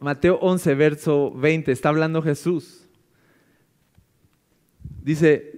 Mateo 0.00 0.38
11, 0.40 0.74
verso 0.74 1.32
20, 1.32 1.72
está 1.72 1.88
hablando 1.88 2.20
Jesús. 2.20 2.86
Dice, 5.02 5.57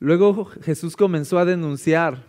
Luego 0.00 0.46
Jesús 0.46 0.96
comenzó 0.96 1.38
a 1.38 1.44
denunciar 1.44 2.24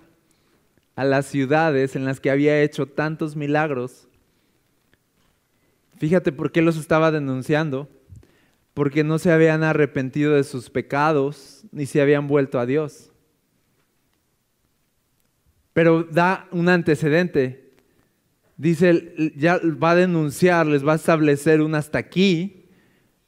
a 0.96 1.06
las 1.06 1.26
ciudades 1.26 1.96
en 1.96 2.04
las 2.04 2.20
que 2.20 2.30
había 2.30 2.62
hecho 2.62 2.86
tantos 2.86 3.38
milagros. 3.38 4.10
Fíjate 5.98 6.34
por 6.34 6.52
qué 6.52 6.62
los 6.62 6.76
estaba 6.76 7.12
denunciando. 7.12 7.90
Porque 8.74 9.04
no 9.04 9.20
se 9.20 9.32
habían 9.32 9.64
arrepentido 9.64 10.34
de 10.34 10.44
sus 10.44 10.70
pecados 10.70 11.64
ni 11.72 11.86
se 11.86 12.02
habían 12.02 12.28
vuelto 12.28 12.60
a 12.60 12.66
Dios. 12.66 13.10
Pero 15.74 16.04
da 16.04 16.48
un 16.52 16.68
antecedente. 16.68 17.74
Dice, 18.58 19.34
ya 19.38 19.60
va 19.82 19.92
a 19.92 19.96
denunciar, 19.96 20.68
les 20.68 20.86
va 20.86 20.94
a 20.94 20.98
establecer 20.98 21.62
un 21.62 21.76
hasta 21.76 22.00
aquí. 22.00 22.66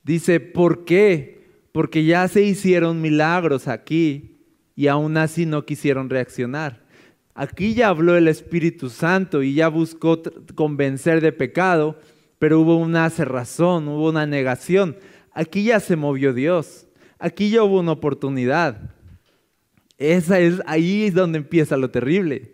Dice, 0.04 0.42
¿por 0.42 0.84
qué? 0.84 1.46
Porque 1.72 2.04
ya 2.06 2.28
se 2.28 2.42
hicieron 2.42 3.02
milagros 3.02 3.68
aquí 3.68 4.33
y 4.76 4.88
aún 4.88 5.18
así 5.18 5.46
no 5.46 5.66
quisieron 5.66 6.10
reaccionar. 6.10 6.84
Aquí 7.36 7.74
ya 7.74 7.88
habló 7.88 8.16
el 8.16 8.28
Espíritu 8.28 8.90
Santo 8.90 9.42
y 9.42 9.56
ya 9.56 9.68
buscó 9.68 10.22
convencer 10.56 11.22
de 11.22 11.32
pecado, 11.32 11.98
pero 12.38 12.60
hubo 12.60 12.78
una 12.78 13.10
cerrazón, 13.10 13.88
hubo 13.88 14.10
una 14.10 14.26
negación. 14.26 14.98
Aquí 15.32 15.64
ya 15.64 15.80
se 15.80 15.96
movió 15.96 16.34
Dios. 16.34 16.88
Aquí 17.18 17.50
ya 17.50 17.64
hubo 17.64 17.80
una 17.80 17.94
oportunidad. 17.94 18.92
Esa 19.98 20.40
es 20.40 20.62
ahí 20.66 21.06
es 21.06 21.14
donde 21.14 21.40
empieza 21.40 21.78
lo 21.78 21.90
terrible. 21.90 22.54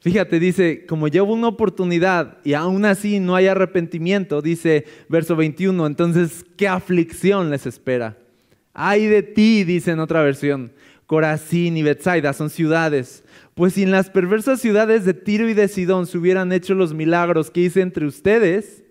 Fíjate, 0.00 0.38
dice, 0.38 0.84
como 0.86 1.08
ya 1.08 1.22
hubo 1.22 1.32
una 1.32 1.48
oportunidad 1.48 2.36
y 2.44 2.52
aún 2.52 2.84
así 2.84 3.20
no 3.20 3.34
hay 3.34 3.46
arrepentimiento, 3.46 4.42
dice 4.42 4.84
verso 5.08 5.34
21, 5.34 5.86
entonces, 5.86 6.44
¿qué 6.58 6.68
aflicción 6.68 7.48
les 7.48 7.64
espera? 7.64 8.18
Ay 8.74 9.06
de 9.06 9.22
ti, 9.22 9.64
dice 9.64 9.92
en 9.92 10.00
otra 10.00 10.22
versión, 10.22 10.72
Corazín 11.06 11.76
y 11.76 11.82
Bethsaida 11.82 12.32
son 12.32 12.50
ciudades. 12.50 13.24
Pues 13.54 13.74
si 13.74 13.82
en 13.82 13.90
las 13.90 14.10
perversas 14.10 14.60
ciudades 14.60 15.04
de 15.04 15.14
Tiro 15.14 15.48
y 15.48 15.54
de 15.54 15.68
Sidón 15.68 16.06
se 16.06 16.18
hubieran 16.18 16.52
hecho 16.52 16.74
los 16.74 16.94
milagros 16.94 17.50
que 17.50 17.60
hice 17.60 17.82
entre 17.82 18.06
ustedes, 18.06 18.82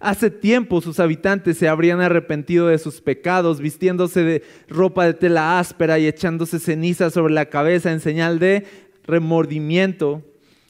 hace 0.00 0.30
tiempo 0.30 0.80
sus 0.80 1.00
habitantes 1.00 1.58
se 1.58 1.68
habrían 1.68 2.00
arrepentido 2.00 2.68
de 2.68 2.78
sus 2.78 3.00
pecados, 3.00 3.60
vistiéndose 3.60 4.24
de 4.24 4.42
ropa 4.68 5.06
de 5.06 5.14
tela 5.14 5.58
áspera 5.58 5.98
y 5.98 6.06
echándose 6.06 6.58
ceniza 6.58 7.10
sobre 7.10 7.34
la 7.34 7.46
cabeza 7.46 7.92
en 7.92 8.00
señal 8.00 8.38
de 8.38 8.64
remordimiento. 9.06 10.22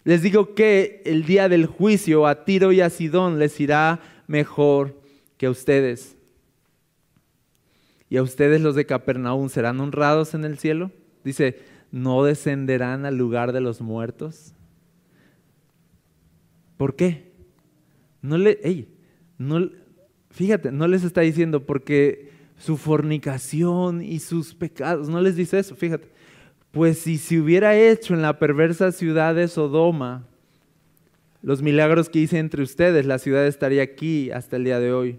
Les 0.04 0.23
digo 0.23 0.54
que 0.54 1.02
el 1.07 1.25
día 1.25 1.49
del 1.49 1.66
juicio 1.66 2.26
a 2.26 2.45
Tiro 2.45 2.73
y 2.73 2.81
a 2.81 2.90
Sidón 2.90 3.38
les 3.38 3.59
irá 3.59 4.00
mejor 4.26 5.00
que 5.38 5.47
a 5.47 5.50
ustedes. 5.50 6.13
¿Y 8.14 8.16
a 8.16 8.23
ustedes 8.23 8.61
los 8.61 8.76
de 8.76 8.87
Capernaum 8.87 9.49
serán 9.49 9.80
honrados 9.80 10.35
en 10.35 10.44
el 10.44 10.56
cielo? 10.56 10.92
Dice, 11.25 11.59
¿no 11.90 12.23
descenderán 12.23 13.06
al 13.06 13.18
lugar 13.18 13.52
de 13.52 13.61
los 13.61 13.80
muertos? 13.80 14.54
¿Por 16.76 16.94
qué? 16.94 17.33
No 18.23 18.38
le, 18.38 18.87
no, 19.37 19.68
fíjate, 20.30 20.71
no 20.71 20.87
les 20.87 21.02
está 21.02 21.23
diciendo 21.23 21.66
porque 21.66 22.30
su 22.56 22.76
fornicación 22.76 24.00
y 24.00 24.21
sus 24.21 24.54
pecados, 24.54 25.09
no 25.09 25.21
les 25.21 25.35
dice 25.35 25.59
eso, 25.59 25.75
fíjate. 25.75 26.06
Pues 26.71 27.00
si 27.00 27.18
se 27.18 27.40
hubiera 27.40 27.76
hecho 27.76 28.14
en 28.14 28.23
la 28.23 28.38
perversa 28.38 28.92
ciudad 28.92 29.35
de 29.35 29.49
Sodoma 29.49 30.25
los 31.42 31.62
milagros 31.62 32.09
que 32.09 32.21
hice 32.21 32.38
entre 32.38 32.62
ustedes, 32.62 33.06
la 33.06 33.18
ciudad 33.18 33.44
estaría 33.44 33.83
aquí 33.83 34.30
hasta 34.30 34.54
el 34.54 34.62
día 34.62 34.78
de 34.78 34.92
hoy. 34.92 35.18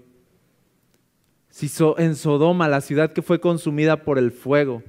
Si 1.56 1.72
en 2.00 2.18
Sodoma, 2.18 2.68
la 2.68 2.82
ciudad 2.82 3.14
que 3.14 3.22
fue 3.22 3.40
consumida 3.40 4.04
por 4.04 4.18
el 4.18 4.34
fuego, 4.34 4.84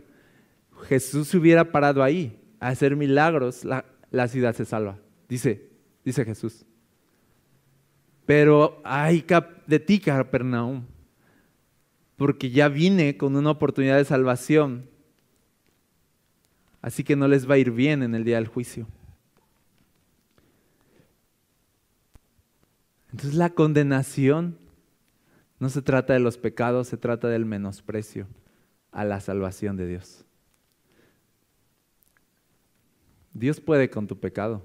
Jesús 0.88 1.28
se 1.28 1.37
hubiera 1.37 1.70
parado 1.70 2.02
ahí 2.02 2.42
a 2.58 2.70
hacer 2.70 2.96
milagros, 2.96 3.64
la, 3.64 3.85
ciudad 4.26 4.52
se 4.52 4.64
salva. 4.64 4.99
Dice, 5.28 5.70
dice 6.04 6.25
Jesús. 6.25 6.64
Pero 8.25 8.80
hay 8.82 9.25
de 9.68 9.78
ti, 9.78 10.00
Capernaum, 10.00 10.82
porque 12.16 12.50
ya 12.50 12.66
vine 12.66 13.16
con 13.16 13.37
una 13.37 13.52
oportunidad 13.52 13.99
de 13.99 14.04
salvación. 14.04 14.90
Así 16.82 17.04
que 17.04 17.14
no 17.14 17.28
les 17.28 17.49
va 17.49 17.54
a 17.54 17.58
ir 17.58 17.70
bien 17.70 18.02
en 18.02 18.16
el 18.16 18.25
día 18.25 18.38
del 18.38 18.49
juicio. 18.49 18.88
Entonces 23.12 23.37
la 23.37 23.50
condenación 23.50 24.65
no 25.58 25.68
se 25.68 25.82
trata 25.82 26.12
de 26.12 26.20
los 26.20 26.36
pecados, 26.36 26.88
se 26.88 26.96
trata 26.96 27.28
del 27.28 27.46
menosprecio 27.46 28.26
a 28.92 29.04
la 29.04 29.20
salvación 29.20 29.76
de 29.76 29.86
Dios. 29.86 30.25
Dios 33.32 33.60
puede 33.60 33.90
con 33.90 34.06
tu 34.06 34.18
pecado. 34.18 34.62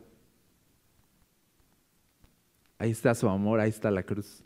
Ahí 2.77 2.91
está 2.91 3.13
su 3.13 3.29
amor, 3.29 3.60
ahí 3.60 3.69
está 3.69 3.91
la 3.91 4.03
cruz. 4.03 4.43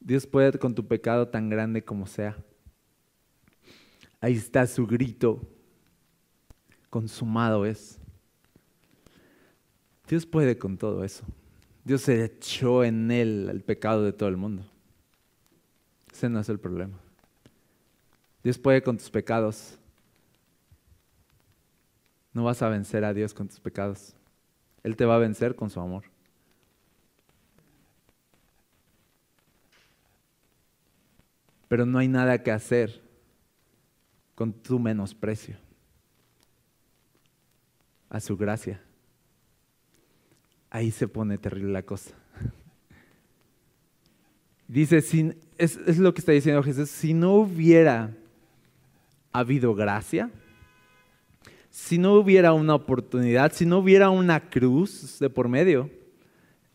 Dios 0.00 0.26
puede 0.26 0.58
con 0.58 0.74
tu 0.74 0.86
pecado 0.86 1.28
tan 1.28 1.48
grande 1.48 1.84
como 1.84 2.06
sea. 2.06 2.36
Ahí 4.20 4.34
está 4.34 4.66
su 4.66 4.86
grito. 4.86 5.40
Consumado 6.90 7.64
es. 7.66 7.98
Dios 10.08 10.26
puede 10.26 10.58
con 10.58 10.76
todo 10.76 11.04
eso. 11.04 11.24
Dios 11.84 12.02
se 12.02 12.24
echó 12.24 12.84
en 12.84 13.10
él 13.10 13.48
el 13.50 13.62
pecado 13.62 14.02
de 14.02 14.12
todo 14.12 14.28
el 14.28 14.36
mundo. 14.36 14.64
Ese 16.14 16.28
no 16.28 16.38
es 16.38 16.48
el 16.48 16.60
problema. 16.60 16.96
Dios 18.44 18.56
puede 18.56 18.80
con 18.84 18.96
tus 18.96 19.10
pecados. 19.10 19.76
No 22.32 22.44
vas 22.44 22.62
a 22.62 22.68
vencer 22.68 23.04
a 23.04 23.12
Dios 23.12 23.34
con 23.34 23.48
tus 23.48 23.58
pecados. 23.58 24.14
Él 24.84 24.96
te 24.96 25.04
va 25.06 25.16
a 25.16 25.18
vencer 25.18 25.56
con 25.56 25.70
su 25.70 25.80
amor. 25.80 26.04
Pero 31.66 31.84
no 31.84 31.98
hay 31.98 32.06
nada 32.06 32.40
que 32.44 32.52
hacer 32.52 33.02
con 34.36 34.52
tu 34.52 34.78
menosprecio 34.78 35.56
a 38.08 38.20
su 38.20 38.36
gracia. 38.36 38.80
Ahí 40.70 40.92
se 40.92 41.08
pone 41.08 41.38
terrible 41.38 41.72
la 41.72 41.82
cosa. 41.82 42.14
Dice, 44.74 44.98
es, 45.56 45.78
es 45.86 45.98
lo 45.98 46.12
que 46.12 46.18
está 46.18 46.32
diciendo 46.32 46.60
Jesús, 46.60 46.90
si 46.90 47.14
no 47.14 47.34
hubiera 47.34 48.10
habido 49.30 49.72
gracia, 49.76 50.32
si 51.70 51.96
no 51.96 52.14
hubiera 52.14 52.52
una 52.52 52.74
oportunidad, 52.74 53.52
si 53.52 53.66
no 53.66 53.78
hubiera 53.78 54.10
una 54.10 54.50
cruz 54.50 55.20
de 55.20 55.30
por 55.30 55.48
medio, 55.48 55.90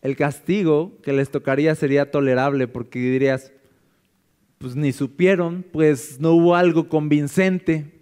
el 0.02 0.16
castigo 0.16 0.94
que 1.04 1.12
les 1.12 1.30
tocaría 1.30 1.76
sería 1.76 2.10
tolerable 2.10 2.70
porque 2.70 3.00
dirías, 3.00 3.52
pues 4.60 4.78
ni 4.78 4.94
supieron, 4.94 5.66
pues 5.70 6.22
no 6.22 6.32
hubo 6.32 6.56
algo 6.56 6.88
convincente, 6.88 8.00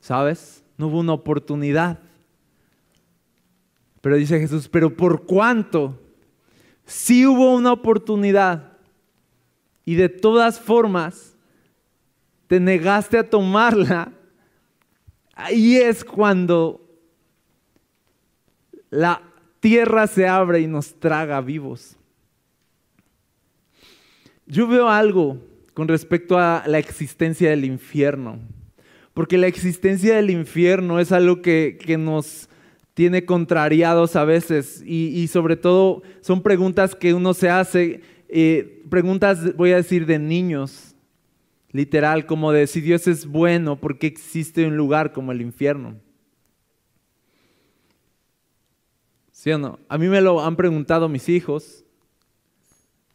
¿sabes? 0.00 0.64
No 0.78 0.86
hubo 0.86 1.00
una 1.00 1.12
oportunidad. 1.12 1.98
Pero 4.00 4.16
dice 4.16 4.40
Jesús, 4.40 4.66
pero 4.66 4.96
¿por 4.96 5.26
cuánto? 5.26 6.00
Si 6.86 7.26
hubo 7.26 7.54
una 7.54 7.72
oportunidad 7.72 8.67
y 9.88 9.94
de 9.94 10.10
todas 10.10 10.60
formas 10.60 11.34
te 12.46 12.60
negaste 12.60 13.16
a 13.16 13.30
tomarla, 13.30 14.12
ahí 15.32 15.78
es 15.78 16.04
cuando 16.04 16.86
la 18.90 19.22
tierra 19.60 20.06
se 20.06 20.28
abre 20.28 20.60
y 20.60 20.66
nos 20.66 21.00
traga 21.00 21.40
vivos. 21.40 21.96
Yo 24.44 24.66
veo 24.66 24.90
algo 24.90 25.38
con 25.72 25.88
respecto 25.88 26.36
a 26.36 26.64
la 26.66 26.78
existencia 26.78 27.48
del 27.48 27.64
infierno, 27.64 28.40
porque 29.14 29.38
la 29.38 29.46
existencia 29.46 30.16
del 30.16 30.28
infierno 30.28 31.00
es 31.00 31.12
algo 31.12 31.40
que, 31.40 31.78
nos 31.98 32.50
tiene 32.92 33.24
contrariados 33.24 34.16
a 34.16 34.26
veces 34.26 34.82
y, 34.84 35.26
sobre 35.28 35.56
todo 35.56 36.02
son 36.20 36.42
preguntas 36.42 36.94
que 36.94 37.14
uno 37.14 37.32
se 37.32 37.48
hace, 37.48 38.02
preguntas 38.90 39.56
voy 39.56 39.72
a 39.72 39.76
decir 39.76 40.06
de 40.06 40.18
niños, 40.18 40.94
literal, 41.72 42.26
como 42.26 42.52
de 42.52 42.66
si 42.66 42.80
Dios 42.80 43.06
es 43.06 43.26
bueno, 43.26 43.80
¿por 43.80 43.98
qué 43.98 44.06
existe 44.06 44.66
un 44.66 44.76
lugar 44.76 45.12
como 45.12 45.32
el 45.32 45.40
infierno? 45.40 45.96
¿Sí 49.32 49.52
o 49.52 49.58
no? 49.58 49.78
A 49.88 49.98
mí 49.98 50.08
me 50.08 50.20
lo 50.20 50.44
han 50.44 50.56
preguntado 50.56 51.08
mis 51.08 51.28
hijos, 51.28 51.84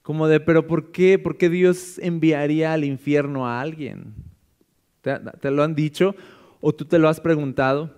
como 0.02 0.28
de, 0.28 0.40
pero 0.40 0.68
¿por 0.68 0.92
qué? 0.92 1.20
¿Por 1.20 1.38
qué 1.38 1.50
Dios 1.50 2.00
enviaría 2.00 2.74
al 2.74 2.84
infierno 2.84 3.48
a 3.48 3.60
alguien? 3.60 4.14
¿Te, 5.02 5.20
te 5.20 5.52
lo 5.52 5.64
han 5.64 5.76
dicho 5.76 6.16
o 6.62 6.74
tú 6.74 6.86
te 6.86 6.98
lo 6.98 7.10
has 7.10 7.20
preguntado? 7.20 7.94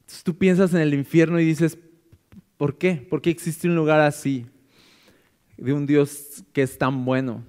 Entonces 0.00 0.24
tú 0.24 0.36
piensas 0.36 0.74
en 0.74 0.80
el 0.80 0.92
infierno 0.92 1.38
y 1.38 1.44
dices, 1.44 1.78
¿por 2.56 2.76
qué? 2.76 2.94
¿Por 2.96 3.22
qué 3.22 3.30
existe 3.30 3.68
un 3.68 3.76
lugar 3.76 4.00
así? 4.00 4.46
De 5.60 5.72
un 5.72 5.86
Dios 5.86 6.42
que 6.52 6.62
es 6.62 6.76
tan 6.76 7.04
bueno. 7.04 7.44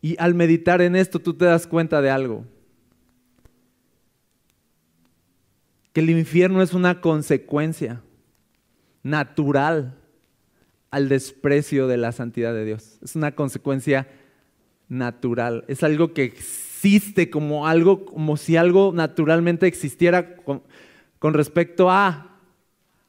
Y 0.00 0.16
al 0.20 0.34
meditar 0.34 0.80
en 0.80 0.94
esto 0.94 1.18
tú 1.18 1.34
te 1.34 1.46
das 1.46 1.66
cuenta 1.66 2.00
de 2.00 2.10
algo. 2.10 2.44
que 5.92 6.00
el 6.00 6.10
infierno 6.10 6.62
es 6.62 6.74
una 6.74 7.00
consecuencia 7.00 8.02
natural 9.02 9.96
al 10.90 11.08
desprecio 11.08 11.86
de 11.86 11.96
la 11.96 12.12
santidad 12.12 12.54
de 12.54 12.64
Dios. 12.64 12.98
Es 13.02 13.16
una 13.16 13.34
consecuencia 13.34 14.08
natural. 14.88 15.64
Es 15.68 15.82
algo 15.82 16.12
que 16.14 16.24
existe 16.24 17.30
como 17.30 17.66
algo, 17.66 18.04
como 18.04 18.36
si 18.36 18.56
algo 18.56 18.92
naturalmente 18.94 19.66
existiera 19.66 20.36
con, 20.36 20.62
respecto 21.34 21.90
a 21.90 22.37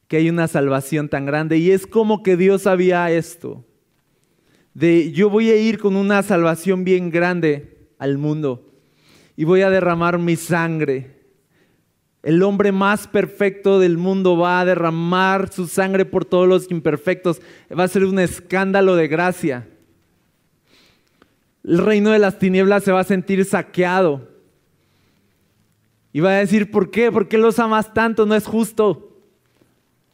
que 0.10 0.18
hay 0.18 0.30
una 0.30 0.50
salvación 0.50 1.08
tan 1.08 1.26
grande. 1.26 1.58
Y 1.58 1.72
es 1.72 1.88
como 1.88 2.22
que 2.22 2.36
Dios 2.36 2.64
sabía 2.64 3.10
esto. 3.10 3.64
De 4.74 5.14
yo 5.14 5.30
voy 5.30 5.50
a 5.50 5.56
ir 5.56 5.80
con 5.80 5.96
una 5.96 6.22
salvación 6.24 6.84
bien 6.84 7.10
grande 7.10 7.88
al 7.98 8.18
mundo 8.18 8.70
y 9.38 9.46
voy 9.46 9.62
a 9.62 9.70
derramar 9.70 10.20
mi 10.20 10.36
sangre 10.36 11.20
el 12.22 12.44
hombre 12.44 12.72
más 12.72 13.08
perfecto 13.08 13.80
del 13.80 13.98
mundo 13.98 14.38
va 14.38 14.60
a 14.60 14.66
derramar 14.66 15.52
su 15.52 15.68
sangre 15.68 16.04
por 16.04 16.26
todos 16.26 16.48
los 16.48 16.70
imperfectos. 16.70 17.42
Va 17.78 17.86
a 17.86 17.88
ser 17.88 18.04
un 18.04 18.20
escándalo 18.20 18.96
de 18.96 19.08
gracia. 19.08 19.68
El 21.64 21.78
reino 21.78 22.12
de 22.12 22.20
las 22.20 22.38
tinieblas 22.38 22.84
se 22.84 22.92
va 22.92 23.00
a 23.02 23.06
sentir 23.06 23.46
saqueado. 23.46 24.28
Y 26.12 26.20
va 26.20 26.32
a 26.32 26.40
decir, 26.40 26.72
¿por 26.72 26.92
qué? 26.92 27.12
¿Por 27.12 27.28
qué 27.30 27.38
los 27.38 27.60
amas 27.60 27.94
tanto? 27.94 28.26
No 28.26 28.36
es 28.36 28.46
justo. 28.46 29.09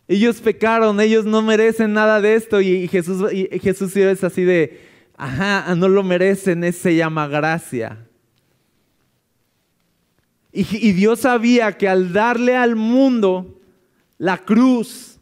Ellos 0.07 0.39
pecaron, 0.39 0.99
ellos 0.99 1.25
no 1.25 1.41
merecen 1.41 1.93
nada 1.93 2.21
de 2.21 2.35
esto. 2.35 2.61
Y 2.61 2.87
Jesús, 2.87 3.31
y 3.33 3.47
Jesús 3.59 3.95
es 3.95 4.23
así 4.23 4.43
de, 4.43 4.81
ajá, 5.17 5.73
no 5.75 5.87
lo 5.87 6.03
merecen, 6.03 6.71
se 6.73 6.95
llama 6.95 7.27
gracia. 7.27 8.05
Y, 10.57 10.93
Dios 10.93 11.19
sabía 11.19 11.73
que 11.73 11.89
al 11.89 12.13
darle 12.13 12.55
al 12.55 12.77
mundo 12.77 13.59
la 14.17 14.37
cruz 14.37 15.19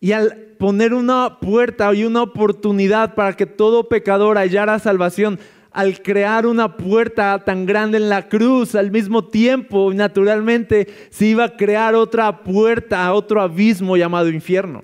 y 0.00 0.10
al 0.10 0.36
poner 0.58 0.92
una 0.92 1.38
puerta 1.38 1.94
y 1.94 2.02
una 2.02 2.22
oportunidad 2.22 3.14
para 3.14 3.34
que 3.34 3.46
todo 3.46 3.88
pecador 3.88 4.36
hallara 4.36 4.80
salvación, 4.80 5.38
al 5.76 6.00
crear 6.00 6.46
una 6.46 6.74
puerta 6.78 7.44
tan 7.44 7.66
grande 7.66 7.98
en 7.98 8.08
la 8.08 8.30
cruz, 8.30 8.74
al 8.74 8.90
mismo 8.90 9.26
tiempo, 9.26 9.92
naturalmente, 9.92 10.88
se 11.10 11.26
iba 11.26 11.44
a 11.44 11.54
crear 11.54 11.94
otra 11.94 12.42
puerta, 12.42 13.12
otro 13.12 13.42
abismo 13.42 13.94
llamado 13.94 14.30
infierno. 14.30 14.82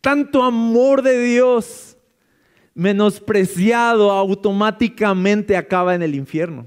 Tanto 0.00 0.44
amor 0.44 1.02
de 1.02 1.20
Dios 1.20 1.96
menospreciado 2.74 4.12
automáticamente 4.12 5.56
acaba 5.56 5.96
en 5.96 6.02
el 6.04 6.14
infierno. 6.14 6.64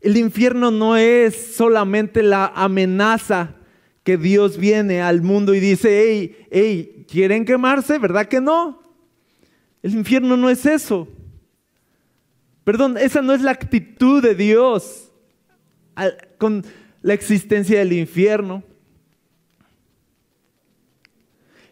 El 0.00 0.16
infierno 0.16 0.72
no 0.72 0.96
es 0.96 1.54
solamente 1.54 2.24
la 2.24 2.46
amenaza 2.46 3.54
que 4.02 4.16
Dios 4.16 4.56
viene 4.56 5.00
al 5.00 5.22
mundo 5.22 5.54
y 5.54 5.60
dice, 5.60 6.04
hey, 6.04 6.46
hey, 6.50 7.06
¿quieren 7.08 7.44
quemarse? 7.44 7.98
¿Verdad 7.98 8.26
que 8.26 8.40
no? 8.40 8.82
El 9.82 9.94
infierno 9.94 10.36
no 10.36 10.50
es 10.50 10.66
eso. 10.66 11.08
Perdón, 12.64 12.96
esa 12.98 13.22
no 13.22 13.32
es 13.32 13.42
la 13.42 13.50
actitud 13.50 14.22
de 14.22 14.34
Dios 14.34 15.10
con 16.38 16.64
la 17.02 17.14
existencia 17.14 17.78
del 17.78 17.92
infierno. 17.92 18.62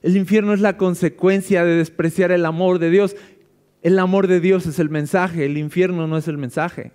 El 0.02 0.16
infierno 0.16 0.54
es 0.54 0.60
la 0.60 0.76
consecuencia 0.76 1.64
de 1.64 1.76
despreciar 1.76 2.32
el 2.32 2.46
amor 2.46 2.78
de 2.78 2.90
Dios. 2.90 3.16
El 3.82 3.98
amor 3.98 4.26
de 4.26 4.40
Dios 4.40 4.66
es 4.66 4.78
el 4.78 4.90
mensaje, 4.90 5.44
el 5.44 5.58
infierno 5.58 6.06
no 6.06 6.16
es 6.16 6.26
el 6.28 6.38
mensaje. 6.38 6.92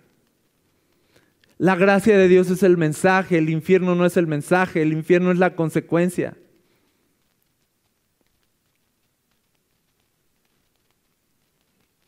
La 1.58 1.76
gracia 1.76 2.18
de 2.18 2.28
Dios 2.28 2.50
es 2.50 2.64
el 2.64 2.78
mensaje, 2.78 3.38
el 3.38 3.50
infierno 3.50 3.96
no 3.96 4.06
es 4.06 4.18
el 4.18 4.28
mensaje, 4.28 4.82
el 4.82 4.92
infierno 4.92 5.32
es 5.32 5.38
la 5.38 5.56
consecuencia. 5.56 6.36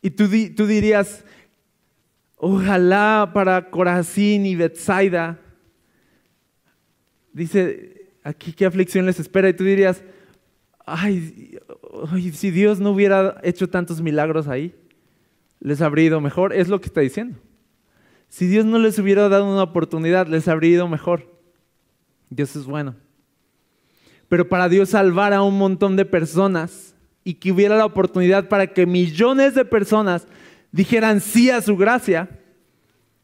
Y 0.02 0.10
tú, 0.10 0.28
tú 0.54 0.66
dirías, 0.66 1.24
ojalá 2.36 3.30
para 3.32 3.70
Corazín 3.70 4.46
y 4.46 4.54
Bethsaida, 4.54 5.38
dice 7.32 8.12
aquí 8.22 8.52
qué 8.52 8.66
aflicción 8.66 9.06
les 9.06 9.18
espera, 9.18 9.48
y 9.48 9.54
tú 9.54 9.64
dirías, 9.64 10.02
ay, 10.84 11.58
si 12.32 12.50
Dios 12.50 12.80
no 12.80 12.90
hubiera 12.90 13.40
hecho 13.42 13.68
tantos 13.68 14.00
milagros 14.00 14.46
ahí, 14.46 14.74
les 15.60 15.80
habría 15.80 16.06
ido 16.06 16.20
mejor. 16.20 16.52
Es 16.52 16.68
lo 16.68 16.80
que 16.80 16.86
está 16.86 17.00
diciendo. 17.00 17.38
Si 18.28 18.46
Dios 18.46 18.64
no 18.64 18.78
les 18.78 18.98
hubiera 18.98 19.28
dado 19.28 19.50
una 19.50 19.62
oportunidad, 19.62 20.26
les 20.26 20.48
habría 20.48 20.72
ido 20.72 20.88
mejor. 20.88 21.32
Dios 22.30 22.54
es 22.56 22.64
bueno. 22.64 22.94
Pero 24.28 24.48
para 24.48 24.68
Dios 24.68 24.90
salvar 24.90 25.32
a 25.32 25.42
un 25.42 25.56
montón 25.56 25.96
de 25.96 26.04
personas 26.04 26.94
y 27.24 27.34
que 27.34 27.52
hubiera 27.52 27.76
la 27.76 27.86
oportunidad 27.86 28.48
para 28.48 28.66
que 28.68 28.86
millones 28.86 29.54
de 29.54 29.64
personas 29.64 30.26
dijeran 30.72 31.20
sí 31.20 31.50
a 31.50 31.62
su 31.62 31.76
gracia, 31.76 32.28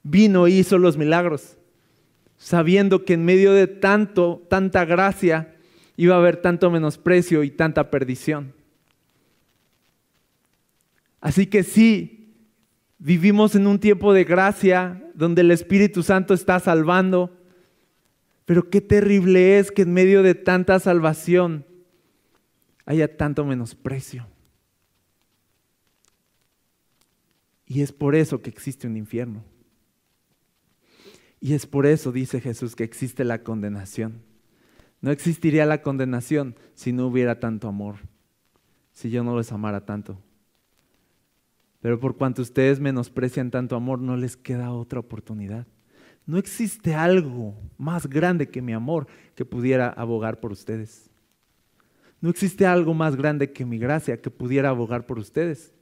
vino 0.03 0.49
y 0.49 0.59
hizo 0.59 0.79
los 0.79 0.97
milagros, 0.97 1.57
sabiendo 2.39 3.05
que 3.05 3.15
en 3.15 3.25
medio 3.25 3.53
de 3.53 3.67
tanto, 3.67 4.43
tanta 4.49 4.85
gracia, 4.85 5.55
iba 5.97 6.15
a 6.15 6.19
haber 6.19 6.39
tanto 6.39 6.71
menosprecio 6.71 7.43
y 7.45 7.51
tanta 7.51 7.91
perdición. 7.91 8.53
Así 11.21 11.47
que 11.47 11.63
sí, 11.63 12.24
vivimos 12.99 13.55
en 13.55 13.67
un 13.67 13.79
tiempo 13.79 14.13
de 14.13 14.25
gracia 14.25 15.11
donde 15.15 15.43
el 15.43 15.51
Espíritu 15.51 16.03
Santo 16.03 16.35
está 16.35 16.61
salvando, 16.61 17.37
pero 18.45 18.69
qué 18.71 18.81
terrible 18.81 19.59
es 19.59 19.71
que 19.71 19.83
en 19.83 19.93
medio 19.93 20.23
de 20.23 20.35
tanta 20.35 20.79
salvación 20.79 21.67
haya 22.87 23.17
tanto 23.17 23.45
menosprecio. 23.45 24.27
Y 27.67 27.83
es 27.83 27.93
por 27.93 28.15
eso 28.15 28.43
que 28.43 28.51
existe 28.51 28.87
un 28.87 28.97
infierno. 28.97 29.43
Y 31.41 31.55
es 31.55 31.67
por 31.67 31.87
eso, 31.87 32.13
dice 32.13 32.41
Jesús, 32.41 32.77
que 32.77 32.85
existe 32.85 33.25
la 33.25 33.43
condenación. 33.43 34.23
No 35.01 35.11
existiría 35.11 35.67
la 35.67 35.83
condenación 35.83 36.57
si 36.75 36.93
no 36.93 37.07
hubiera 37.07 37.41
tanto 37.41 37.69
amor, 37.69 37.97
si 38.93 39.11
yo 39.11 39.23
no 39.23 39.37
les 39.37 39.53
amara 39.53 39.85
tanto. 39.85 40.19
Pero 41.85 42.01
por 42.01 42.17
cuanto 42.17 42.41
ustedes 42.41 42.81
menosprecian 42.81 43.51
tanto 43.51 43.77
amor, 43.77 43.99
no 43.99 44.17
les 44.17 44.39
queda 44.39 44.73
otra 44.73 45.01
oportunidad. 45.01 45.67
No 46.25 46.39
existe 46.39 46.95
algo 46.95 47.55
más 47.77 48.07
grande 48.07 48.49
que 48.49 48.63
mi 48.63 48.73
amor 48.73 49.07
que 49.35 49.45
pudiera 49.45 49.91
abogar 49.91 50.41
por 50.41 50.51
ustedes. 50.51 51.11
No 52.23 52.31
existe 52.31 52.65
algo 52.65 52.95
más 52.95 53.17
grande 53.17 53.53
que 53.53 53.67
mi 53.67 53.77
gracia 53.77 54.23
que 54.23 54.31
pudiera 54.31 54.71
abogar 54.71 55.05
por 55.05 55.19
ustedes. 55.19 55.75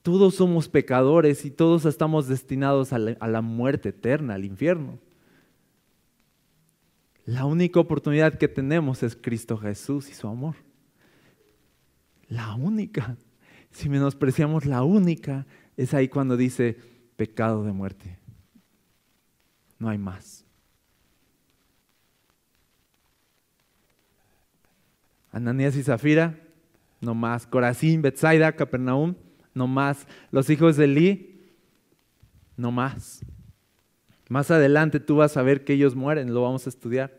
Todos 0.00 0.36
somos 0.36 0.70
pecadores 0.70 1.44
y 1.44 1.50
todos 1.50 1.84
estamos 1.84 2.26
destinados 2.26 2.94
a 2.94 2.98
la, 2.98 3.42
muerte 3.42 3.90
eterna, 3.90 4.36
al 4.36 4.46
infierno. 4.46 4.98
La 7.26 7.44
única 7.44 7.78
oportunidad 7.78 8.38
que 8.38 8.48
tenemos 8.48 9.02
es 9.02 9.14
Cristo 9.14 9.58
Jesús 9.58 10.08
y 10.08 10.14
su 10.14 10.28
amor. 10.28 10.54
La 12.26 12.54
única. 12.54 13.18
Si 13.74 13.88
menospreciamos 13.88 14.66
la 14.66 14.84
única, 14.84 15.46
es 15.76 15.94
ahí 15.94 16.08
cuando 16.08 16.36
dice 16.36 16.78
pecado 17.16 17.64
de 17.64 17.72
muerte. 17.72 18.18
No 19.80 19.88
hay 19.88 19.98
más. 19.98 20.44
Ananías 25.32 25.74
y 25.74 25.82
Zafira, 25.82 26.38
no 27.00 27.16
más. 27.16 27.48
Corazín, 27.48 28.00
Bethsaida, 28.00 28.52
Capernaum, 28.52 29.16
no 29.52 29.66
más. 29.66 30.06
Los 30.30 30.48
hijos 30.50 30.76
de 30.76 30.84
Eli, 30.84 31.42
no 32.56 32.70
más. 32.70 33.24
Más 34.28 34.52
adelante 34.52 35.00
tú 35.00 35.16
vas 35.16 35.36
a 35.36 35.42
ver 35.42 35.64
que 35.64 35.72
ellos 35.72 35.96
mueren, 35.96 36.32
lo 36.32 36.42
vamos 36.42 36.66
a 36.66 36.70
estudiar. 36.70 37.18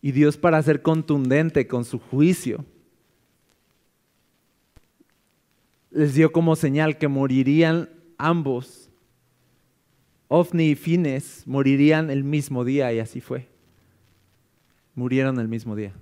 Y 0.00 0.12
Dios 0.12 0.36
para 0.36 0.62
ser 0.62 0.80
contundente 0.80 1.66
con 1.66 1.84
su 1.84 1.98
juicio, 1.98 2.64
les 5.94 6.12
dio 6.12 6.32
como 6.32 6.56
señal 6.56 6.98
que 6.98 7.06
morirían 7.06 7.88
ambos. 8.18 8.90
Ofni 10.26 10.70
y 10.70 10.74
Fines 10.74 11.44
morirían 11.46 12.10
el 12.10 12.24
mismo 12.24 12.64
día 12.64 12.92
y 12.92 12.98
así 12.98 13.20
fue. 13.20 13.46
Murieron 14.96 15.38
el 15.38 15.46
mismo 15.46 15.76
día. 15.76 15.92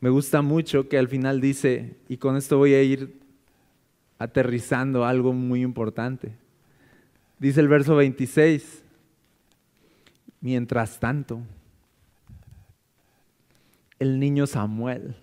Me 0.00 0.10
gusta 0.10 0.42
mucho 0.42 0.88
que 0.88 0.98
al 0.98 1.08
final 1.08 1.40
dice, 1.40 1.96
y 2.08 2.16
con 2.16 2.36
esto 2.36 2.58
voy 2.58 2.74
a 2.74 2.82
ir 2.82 3.20
aterrizando 4.18 5.04
algo 5.04 5.32
muy 5.32 5.62
importante. 5.62 6.32
Dice 7.38 7.60
el 7.60 7.68
verso 7.68 7.94
26, 7.94 8.84
mientras 10.40 11.00
tanto, 11.00 11.40
el 13.98 14.20
niño 14.20 14.46
Samuel 14.46 15.16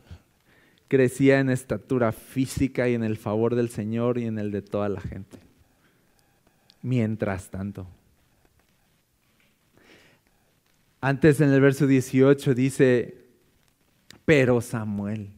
crecía 0.88 1.40
en 1.40 1.50
estatura 1.50 2.12
física 2.12 2.88
y 2.88 2.94
en 2.94 3.04
el 3.04 3.18
favor 3.18 3.56
del 3.56 3.70
Señor 3.70 4.18
y 4.18 4.26
en 4.26 4.38
el 4.38 4.52
de 4.52 4.62
toda 4.62 4.90
la 4.90 5.02
gente. 5.02 5.38
Mientras 6.82 7.50
tanto. 7.50 7.88
Antes 11.02 11.40
en 11.42 11.52
el 11.52 11.62
verso 11.62 11.88
18 11.88 12.54
dice, 12.54 13.26
pero 14.26 14.62
Samuel. 14.62 15.30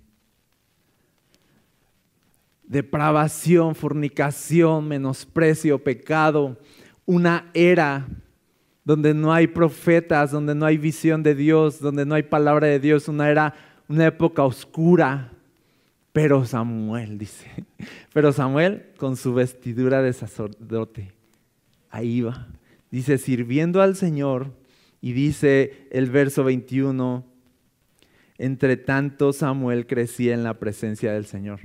Depravación, 2.63 3.75
fornicación, 3.75 4.87
menosprecio, 4.87 5.81
pecado, 5.83 6.59
una 7.05 7.49
era 7.53 8.07
donde 8.87 9.13
no 9.13 9.33
hay 9.33 9.47
profetas, 9.47 10.31
donde 10.31 10.55
no 10.55 10.65
hay 10.65 10.77
visión 10.77 11.21
de 11.21 11.35
Dios, 11.35 11.81
donde 11.81 12.05
no 12.05 12.15
hay 12.15 12.23
palabra 12.23 12.67
de 12.67 12.79
Dios, 12.79 13.09
una 13.09 13.29
era, 13.29 13.53
una 13.89 14.05
época 14.05 14.45
oscura. 14.45 15.33
Pero 16.13 16.45
Samuel, 16.45 17.17
dice, 17.17 17.65
pero 18.13 18.31
Samuel 18.31 18.85
con 18.95 19.17
su 19.17 19.33
vestidura 19.33 20.01
de 20.01 20.13
sacerdote, 20.13 21.11
ahí 21.89 22.21
va, 22.21 22.47
dice, 22.89 23.17
sirviendo 23.17 23.81
al 23.81 23.97
Señor, 23.97 24.53
y 25.01 25.11
dice 25.11 25.89
el 25.91 26.09
verso 26.09 26.45
21, 26.45 27.25
entre 28.37 28.77
tanto 28.77 29.33
Samuel 29.33 29.85
crecía 29.85 30.33
en 30.33 30.45
la 30.45 30.59
presencia 30.59 31.11
del 31.11 31.25
Señor. 31.25 31.59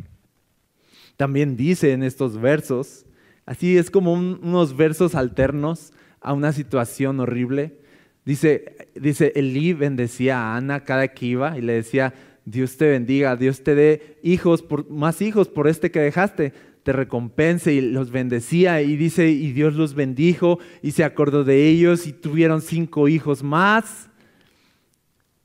También 1.17 1.57
dice 1.57 1.93
en 1.93 2.03
estos 2.03 2.41
versos, 2.41 3.07
así 3.47 3.79
es 3.79 3.93
como 3.93 4.13
unos 4.13 4.77
versos 4.77 5.15
alternos 5.15 5.93
a 6.23 6.33
una 6.33 6.53
situación 6.53 7.21
horrible. 7.21 7.79
Dice, 8.25 8.77
dice, 8.95 9.33
Elí 9.35 9.73
bendecía 9.73 10.39
a 10.39 10.57
Ana 10.57 10.85
cada 10.85 11.09
que 11.09 11.27
iba 11.27 11.59
y 11.59 11.61
le 11.61 11.75
decía, 11.75 12.15
Dios 12.45 12.77
te 12.77 12.89
bendiga, 12.89 13.37
Dios 13.37 13.63
te 13.63 13.75
dé 13.75 14.19
hijos, 14.23 14.63
por, 14.63 14.89
más 14.91 15.21
hijos 15.23 15.49
por 15.49 15.69
este 15.69 15.91
que 15.91 16.01
dejaste, 16.01 16.53
te 16.83 16.93
recompense 16.93 17.73
y 17.73 17.81
los 17.81 18.11
bendecía. 18.11 18.83
Y 18.83 18.97
dice, 18.97 19.29
y 19.31 19.53
Dios 19.53 19.75
los 19.75 19.95
bendijo 19.95 20.59
y 20.83 20.93
se 20.93 21.05
acordó 21.05 21.45
de 21.45 21.69
ellos 21.69 22.07
y 22.07 22.13
tuvieron 22.13 22.63
cinco 22.63 23.09
hijos 23.09 23.43
más. 23.43 24.09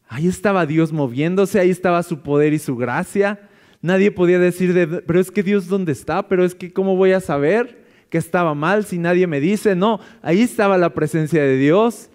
Ahí 0.08 0.28
estaba 0.28 0.66
Dios 0.66 0.94
moviéndose, 0.94 1.60
ahí 1.60 1.70
estaba 1.70 2.02
su 2.04 2.22
poder 2.22 2.54
y 2.54 2.60
su 2.60 2.78
gracia. 2.78 3.50
Nadie 3.82 4.12
podía 4.12 4.40
decir, 4.40 4.74
de, 4.74 4.88
pero 5.02 5.20
es 5.20 5.32
que 5.32 5.44
Dios 5.44 5.68
dónde 5.68 5.92
está, 5.92 6.28
pero 6.28 6.46
es 6.46 6.56
que 6.56 6.72
cómo 6.72 6.96
voy 6.96 7.12
a 7.12 7.20
saber 7.20 7.87
que 8.10 8.18
estaba 8.18 8.54
mal 8.54 8.86
si 8.86 8.98
nadie 8.98 9.28
me 9.28 9.40
dice. 9.40 9.76
No, 9.76 10.00
ahí 10.22 10.42
estaba 10.42 10.78
la 10.78 10.94
presencia 10.94 11.42
de 11.42 11.58
Dios. 11.58 12.10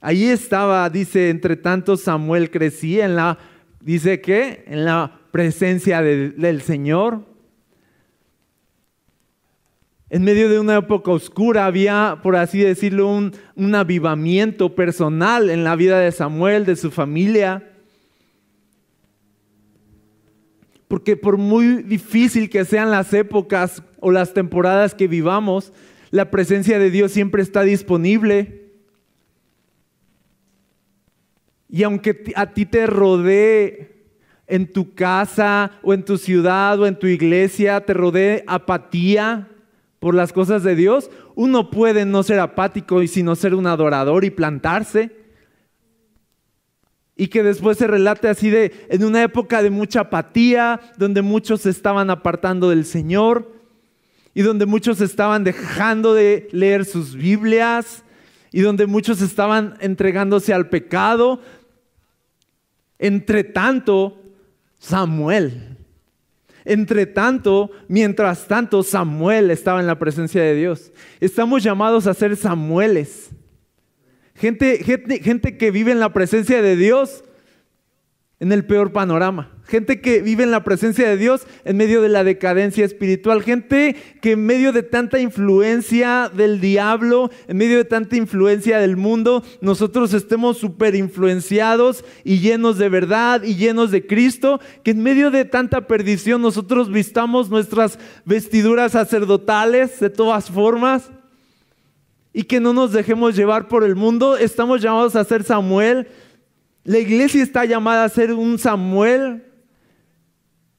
Ahí 0.00 0.24
estaba, 0.24 0.88
dice, 0.90 1.30
entre 1.30 1.56
tanto 1.56 1.96
Samuel 1.96 2.50
crecía 2.50 3.06
en 3.06 3.16
la, 3.16 3.38
dice 3.80 4.20
que, 4.20 4.64
en 4.66 4.84
la 4.84 5.20
presencia 5.30 6.02
del 6.02 6.62
Señor. 6.62 7.24
En 10.10 10.22
medio 10.22 10.48
de 10.48 10.60
una 10.60 10.76
época 10.76 11.10
oscura 11.10 11.66
había, 11.66 12.20
por 12.22 12.36
así 12.36 12.60
decirlo, 12.60 13.08
un, 13.08 13.74
avivamiento 13.74 14.76
personal 14.76 15.50
en 15.50 15.64
la 15.64 15.74
vida 15.74 15.98
de 15.98 16.12
Samuel, 16.12 16.66
de 16.66 16.76
su 16.76 16.92
familia. 16.92 17.73
Porque 20.94 21.16
por 21.16 21.38
muy 21.38 21.82
difícil 21.82 22.48
que 22.48 22.64
sean 22.64 22.92
las 22.92 23.12
épocas 23.12 23.82
o 23.98 24.12
las 24.12 24.32
temporadas 24.32 24.94
que 24.94 25.08
vivamos, 25.08 25.72
la 26.12 26.30
presencia 26.30 26.78
de 26.78 26.88
Dios 26.88 27.10
siempre 27.10 27.42
está 27.42 27.62
disponible. 27.62 28.70
Y 31.68 31.82
aunque 31.82 32.32
a 32.36 32.52
ti 32.52 32.64
te 32.64 32.86
rodee 32.86 34.04
en 34.46 34.72
tu 34.72 34.94
casa 34.94 35.72
o 35.82 35.94
en 35.94 36.04
tu 36.04 36.16
ciudad 36.16 36.78
o 36.78 36.86
en 36.86 36.96
tu 36.96 37.08
iglesia, 37.08 37.84
te 37.84 37.92
rodee 37.92 38.44
apatía, 38.46 39.48
por 39.98 40.14
las 40.14 40.32
cosas 40.32 40.62
de 40.62 40.76
Dios, 40.76 41.10
uno 41.34 41.70
puede 41.70 42.04
no 42.04 42.22
ser 42.22 42.38
apático 42.38 43.02
y 43.02 43.08
sino 43.08 43.34
ser 43.34 43.52
un 43.52 43.66
adorador 43.66 44.24
y 44.24 44.30
plantarse. 44.30 45.23
Y 47.16 47.28
que 47.28 47.42
después 47.42 47.78
se 47.78 47.86
relate 47.86 48.28
así 48.28 48.50
de, 48.50 48.72
en 48.88 49.04
una 49.04 49.22
época 49.22 49.62
de 49.62 49.70
mucha 49.70 50.00
apatía, 50.00 50.80
donde 50.98 51.22
muchos 51.22 51.62
se 51.62 51.70
estaban 51.70 52.10
apartando 52.10 52.70
del 52.70 52.84
Señor 52.84 53.52
y 54.34 54.42
donde 54.42 54.66
muchos 54.66 55.00
estaban 55.00 55.44
dejando 55.44 56.12
de 56.12 56.48
leer 56.50 56.84
sus 56.84 57.14
Biblias 57.14 58.02
y 58.50 58.62
donde 58.62 58.86
muchos 58.86 59.20
estaban 59.20 59.76
entregándose 59.80 60.52
al 60.52 60.68
pecado. 60.68 61.40
Entre 62.98 63.44
tanto, 63.44 64.20
Samuel 64.78 65.74
entre 66.64 67.04
tanto, 67.06 67.70
mientras 67.88 68.46
tanto, 68.46 68.82
Samuel 68.82 69.50
estaba 69.50 69.80
en 69.80 69.86
la 69.86 69.98
presencia 69.98 70.42
de 70.42 70.54
Dios. 70.54 70.92
Estamos 71.20 71.62
llamados 71.62 72.06
a 72.06 72.14
ser 72.14 72.36
Samueles. 72.36 73.30
Gente, 74.34 74.82
gente, 74.84 75.20
gente 75.20 75.56
que 75.56 75.70
vive 75.70 75.92
en 75.92 76.00
la 76.00 76.12
presencia 76.12 76.60
de 76.60 76.76
Dios 76.76 77.24
en 78.40 78.52
el 78.52 78.66
peor 78.66 78.92
panorama. 78.92 79.50
Gente 79.66 80.02
que 80.02 80.20
vive 80.20 80.42
en 80.42 80.50
la 80.50 80.64
presencia 80.64 81.08
de 81.08 81.16
Dios 81.16 81.46
en 81.64 81.78
medio 81.78 82.02
de 82.02 82.10
la 82.10 82.24
decadencia 82.24 82.84
espiritual. 82.84 83.42
Gente 83.42 83.96
que 84.20 84.32
en 84.32 84.44
medio 84.44 84.72
de 84.72 84.82
tanta 84.82 85.18
influencia 85.18 86.30
del 86.34 86.60
diablo, 86.60 87.30
en 87.48 87.56
medio 87.56 87.78
de 87.78 87.86
tanta 87.86 88.16
influencia 88.16 88.78
del 88.78 88.98
mundo, 88.98 89.42
nosotros 89.62 90.12
estemos 90.12 90.58
súper 90.58 90.94
influenciados 90.94 92.04
y 92.24 92.40
llenos 92.40 92.76
de 92.76 92.90
verdad 92.90 93.42
y 93.42 93.54
llenos 93.54 93.90
de 93.90 94.06
Cristo. 94.06 94.60
Que 94.82 94.90
en 94.90 95.02
medio 95.02 95.30
de 95.30 95.46
tanta 95.46 95.86
perdición 95.86 96.42
nosotros 96.42 96.90
vistamos 96.90 97.48
nuestras 97.48 97.98
vestiduras 98.26 98.92
sacerdotales 98.92 100.00
de 100.00 100.10
todas 100.10 100.50
formas 100.50 101.10
y 102.36 102.42
que 102.42 102.60
no 102.60 102.74
nos 102.74 102.92
dejemos 102.92 103.36
llevar 103.36 103.68
por 103.68 103.84
el 103.84 103.94
mundo. 103.94 104.36
Estamos 104.36 104.82
llamados 104.82 105.16
a 105.16 105.24
ser 105.24 105.44
Samuel 105.44 106.08
La 106.82 106.98
iglesia 106.98 107.42
está 107.42 107.64
llamada 107.64 108.04
a 108.04 108.08
ser 108.10 108.34
un 108.34 108.58
Samuel 108.58 109.44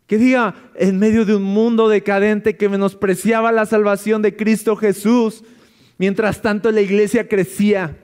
que 0.05 0.19
diga, 0.19 0.53
en 0.75 0.99
medio 0.99 1.25
de 1.25 1.35
un 1.35 1.41
mundo 1.41 1.89
decadente 1.89 2.57
que 2.57 2.69
menospreciaba 2.69 3.51
la 3.51 3.65
salvación 3.65 4.21
de 4.21 4.35
Cristo 4.35 4.75
Jesús, 4.75 5.43
mientras 5.97 6.43
tanto 6.43 6.69
la 6.69 6.81
iglesia 6.81 7.27
crecía, 7.27 7.97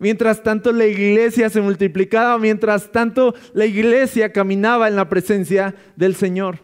mientras 0.00 0.42
tanto 0.42 0.72
la 0.72 0.86
iglesia 0.86 1.48
se 1.48 1.60
multiplicaba, 1.60 2.38
mientras 2.38 2.90
tanto 2.90 3.36
la 3.52 3.66
iglesia 3.66 4.32
caminaba 4.32 4.88
en 4.88 4.96
la 4.96 5.08
presencia 5.08 5.76
del 5.94 6.16
Señor. 6.16 6.58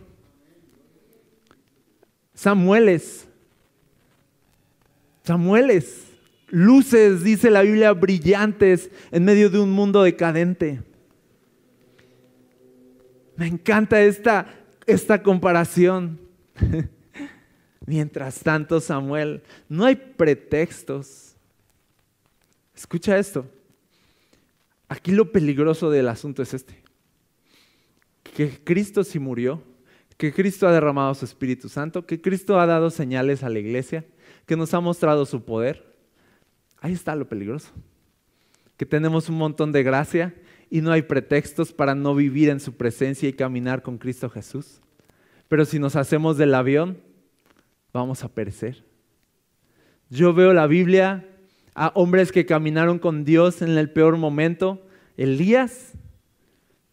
Samueles, 2.34 3.27
Samueles, 5.28 6.06
luces, 6.48 7.22
dice 7.22 7.50
la 7.50 7.60
Biblia, 7.60 7.92
brillantes 7.92 8.90
en 9.10 9.26
medio 9.26 9.50
de 9.50 9.58
un 9.58 9.70
mundo 9.70 10.02
decadente. 10.02 10.80
Me 13.36 13.46
encanta 13.46 14.00
esta, 14.00 14.46
esta 14.86 15.22
comparación. 15.22 16.18
Mientras 17.86 18.40
tanto, 18.40 18.80
Samuel, 18.80 19.42
no 19.68 19.84
hay 19.84 19.96
pretextos. 19.96 21.34
Escucha 22.74 23.18
esto. 23.18 23.44
Aquí 24.88 25.12
lo 25.12 25.30
peligroso 25.30 25.90
del 25.90 26.08
asunto 26.08 26.40
es 26.40 26.54
este. 26.54 26.82
Que 28.34 28.58
Cristo 28.64 29.04
sí 29.04 29.18
murió, 29.18 29.62
que 30.16 30.32
Cristo 30.32 30.66
ha 30.66 30.72
derramado 30.72 31.14
su 31.14 31.26
Espíritu 31.26 31.68
Santo, 31.68 32.06
que 32.06 32.18
Cristo 32.18 32.58
ha 32.58 32.64
dado 32.64 32.88
señales 32.88 33.42
a 33.42 33.50
la 33.50 33.58
iglesia, 33.58 34.06
que 34.48 34.56
nos 34.56 34.72
ha 34.72 34.80
mostrado 34.80 35.26
su 35.26 35.44
poder. 35.44 35.94
Ahí 36.80 36.94
está 36.94 37.14
lo 37.14 37.28
peligroso. 37.28 37.68
Que 38.78 38.86
tenemos 38.86 39.28
un 39.28 39.36
montón 39.36 39.72
de 39.72 39.82
gracia 39.82 40.34
y 40.70 40.80
no 40.80 40.90
hay 40.90 41.02
pretextos 41.02 41.70
para 41.70 41.94
no 41.94 42.14
vivir 42.14 42.48
en 42.48 42.58
su 42.58 42.72
presencia 42.72 43.28
y 43.28 43.34
caminar 43.34 43.82
con 43.82 43.98
Cristo 43.98 44.30
Jesús. 44.30 44.80
Pero 45.48 45.66
si 45.66 45.78
nos 45.78 45.96
hacemos 45.96 46.38
del 46.38 46.54
avión, 46.54 46.98
vamos 47.92 48.24
a 48.24 48.28
perecer. 48.28 48.84
Yo 50.08 50.32
veo 50.32 50.54
la 50.54 50.66
Biblia 50.66 51.28
a 51.74 51.92
hombres 51.94 52.32
que 52.32 52.46
caminaron 52.46 52.98
con 52.98 53.26
Dios 53.26 53.60
en 53.60 53.76
el 53.76 53.90
peor 53.90 54.16
momento. 54.16 54.82
Elías, 55.18 55.92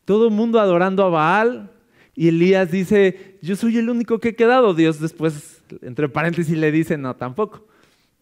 todo 0.04 0.28
el 0.28 0.34
mundo 0.34 0.60
adorando 0.60 1.04
a 1.04 1.10
Baal. 1.10 1.72
Y 2.16 2.28
Elías 2.28 2.70
dice, 2.70 3.38
yo 3.42 3.56
soy 3.56 3.78
el 3.78 3.90
único 3.90 4.20
que 4.20 4.30
he 4.30 4.36
quedado. 4.36 4.74
Dios 4.74 5.00
después, 5.00 5.55
entre 5.82 6.10
paréntesis, 6.10 6.58
le 6.58 6.72
dice, 6.72 6.98
no, 6.98 7.16
tampoco. 7.16 7.68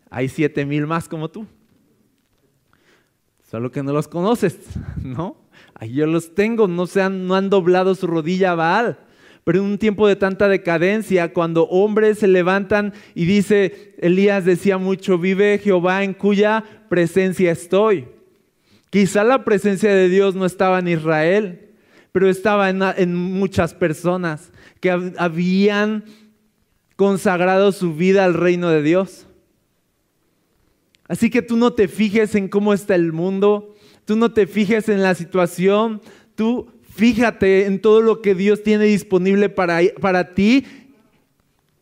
Hay 0.09 0.29
siete 0.29 0.65
mil 0.65 0.85
más 0.85 1.07
como 1.07 1.29
tú. 1.29 1.47
Solo 3.49 3.71
que 3.71 3.83
no 3.83 3.93
los 3.93 4.07
conoces, 4.07 4.57
¿no? 5.03 5.37
Ahí 5.75 5.93
yo 5.93 6.07
los 6.07 6.35
tengo, 6.35 6.67
no, 6.67 6.87
se 6.87 7.01
han, 7.01 7.27
no 7.27 7.35
han 7.35 7.49
doblado 7.49 7.95
su 7.95 8.07
rodilla 8.07 8.55
Baal. 8.55 8.97
Pero 9.43 9.59
en 9.59 9.65
un 9.65 9.77
tiempo 9.77 10.07
de 10.07 10.15
tanta 10.15 10.47
decadencia, 10.47 11.33
cuando 11.33 11.65
hombres 11.65 12.19
se 12.19 12.27
levantan 12.27 12.93
y 13.13 13.25
dice, 13.25 13.95
Elías 13.99 14.45
decía 14.45 14.77
mucho, 14.77 15.17
vive 15.17 15.59
Jehová 15.61 16.03
en 16.03 16.13
cuya 16.13 16.63
presencia 16.89 17.51
estoy. 17.51 18.07
Quizá 18.89 19.23
la 19.23 19.43
presencia 19.43 19.93
de 19.93 20.07
Dios 20.07 20.35
no 20.35 20.45
estaba 20.45 20.79
en 20.79 20.87
Israel, 20.87 21.71
pero 22.11 22.29
estaba 22.29 22.69
en, 22.69 22.81
en 22.95 23.15
muchas 23.15 23.73
personas 23.73 24.51
que 24.79 24.91
habían 25.17 26.05
consagrado 26.95 27.71
su 27.71 27.95
vida 27.95 28.25
al 28.25 28.33
reino 28.33 28.69
de 28.69 28.81
Dios. 28.81 29.27
Así 31.07 31.29
que 31.29 31.41
tú 31.41 31.57
no 31.57 31.73
te 31.73 31.87
fijes 31.87 32.35
en 32.35 32.47
cómo 32.47 32.73
está 32.73 32.95
el 32.95 33.11
mundo, 33.11 33.75
tú 34.05 34.15
no 34.15 34.31
te 34.31 34.47
fijes 34.47 34.89
en 34.89 35.03
la 35.03 35.15
situación, 35.15 36.01
tú 36.35 36.67
fíjate 36.89 37.65
en 37.65 37.81
todo 37.81 38.01
lo 38.01 38.21
que 38.21 38.35
Dios 38.35 38.63
tiene 38.63 38.85
disponible 38.85 39.49
para, 39.49 39.81
para 39.99 40.33
ti 40.33 40.65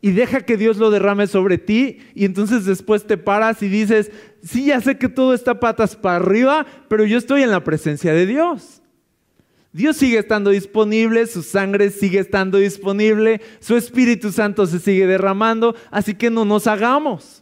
y 0.01 0.11
deja 0.11 0.41
que 0.41 0.57
Dios 0.57 0.77
lo 0.77 0.89
derrame 0.89 1.27
sobre 1.27 1.57
ti 1.57 1.99
y 2.15 2.25
entonces 2.25 2.65
después 2.65 3.05
te 3.05 3.17
paras 3.17 3.61
y 3.61 3.69
dices, 3.69 4.11
sí, 4.43 4.65
ya 4.65 4.81
sé 4.81 4.97
que 4.97 5.09
todo 5.09 5.33
está 5.33 5.59
patas 5.59 5.95
para 5.95 6.15
arriba, 6.15 6.65
pero 6.89 7.05
yo 7.05 7.17
estoy 7.17 7.43
en 7.43 7.51
la 7.51 7.63
presencia 7.63 8.13
de 8.13 8.25
Dios. 8.25 8.80
Dios 9.73 9.95
sigue 9.95 10.17
estando 10.17 10.49
disponible, 10.49 11.25
su 11.27 11.43
sangre 11.43 11.91
sigue 11.91 12.19
estando 12.19 12.57
disponible, 12.57 13.41
su 13.61 13.77
Espíritu 13.77 14.31
Santo 14.31 14.67
se 14.67 14.79
sigue 14.79 15.07
derramando, 15.07 15.75
así 15.91 16.13
que 16.13 16.29
no 16.29 16.43
nos 16.43 16.67
hagamos. 16.67 17.41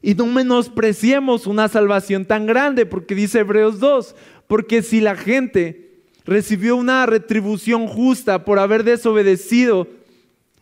Y 0.00 0.14
no 0.14 0.24
menospreciemos 0.26 1.46
una 1.46 1.68
salvación 1.68 2.24
tan 2.24 2.46
grande, 2.46 2.86
porque 2.86 3.14
dice 3.14 3.40
Hebreos 3.40 3.80
2, 3.80 4.16
porque 4.46 4.82
si 4.82 5.02
la 5.02 5.14
gente 5.14 6.04
recibió 6.24 6.76
una 6.76 7.04
retribución 7.04 7.86
justa 7.86 8.46
por 8.46 8.58
haber 8.58 8.82
desobedecido 8.84 9.88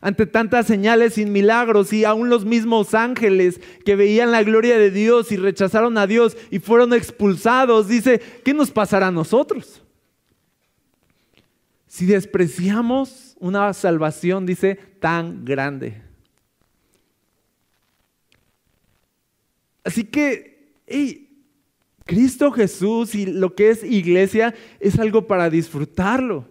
ante 0.00 0.26
tantas 0.26 0.66
señales 0.66 1.18
y 1.18 1.26
milagros 1.26 1.92
y 1.92 2.04
aún 2.04 2.30
los 2.30 2.44
mismos 2.44 2.94
ángeles 2.94 3.60
que 3.84 3.96
veían 3.96 4.32
la 4.32 4.42
gloria 4.42 4.76
de 4.78 4.90
Dios 4.90 5.30
y 5.30 5.36
rechazaron 5.36 5.98
a 5.98 6.06
Dios 6.08 6.36
y 6.50 6.58
fueron 6.58 6.92
expulsados, 6.92 7.86
dice, 7.86 8.20
¿qué 8.44 8.54
nos 8.54 8.72
pasará 8.72 9.08
a 9.08 9.12
nosotros? 9.12 9.82
Si 11.98 12.06
despreciamos 12.06 13.34
una 13.40 13.72
salvación, 13.74 14.46
dice, 14.46 14.76
tan 15.00 15.44
grande. 15.44 16.00
Así 19.82 20.04
que, 20.04 20.76
Cristo 22.04 22.52
Jesús 22.52 23.16
y 23.16 23.26
lo 23.26 23.56
que 23.56 23.70
es 23.70 23.82
iglesia 23.82 24.54
es 24.78 24.96
algo 25.00 25.26
para 25.26 25.50
disfrutarlo. 25.50 26.46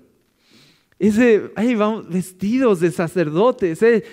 Ese, 1.00 1.50
ahí 1.56 1.76
vamos 1.76 2.10
vestidos 2.10 2.82
de 2.82 2.92
sacerdotes, 2.92 3.82
eh, 3.84 4.04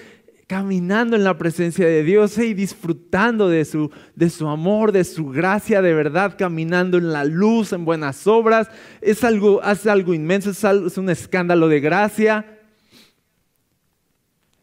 caminando 0.46 1.16
en 1.16 1.24
la 1.24 1.38
presencia 1.38 1.86
de 1.86 2.02
Dios 2.02 2.36
y 2.38 2.54
disfrutando 2.54 3.48
de 3.48 3.64
su, 3.64 3.90
de 4.14 4.28
su 4.28 4.46
amor, 4.48 4.92
de 4.92 5.04
su 5.04 5.28
gracia 5.28 5.80
de 5.80 5.94
verdad, 5.94 6.36
caminando 6.38 6.98
en 6.98 7.12
la 7.12 7.24
luz, 7.24 7.72
en 7.72 7.84
buenas 7.84 8.26
obras. 8.26 8.68
Es 9.00 9.24
algo, 9.24 9.62
hace 9.62 9.90
algo 9.90 10.12
inmenso, 10.12 10.50
es, 10.50 10.62
es 10.62 10.98
un 10.98 11.08
escándalo 11.08 11.68
de 11.68 11.80
gracia. 11.80 12.60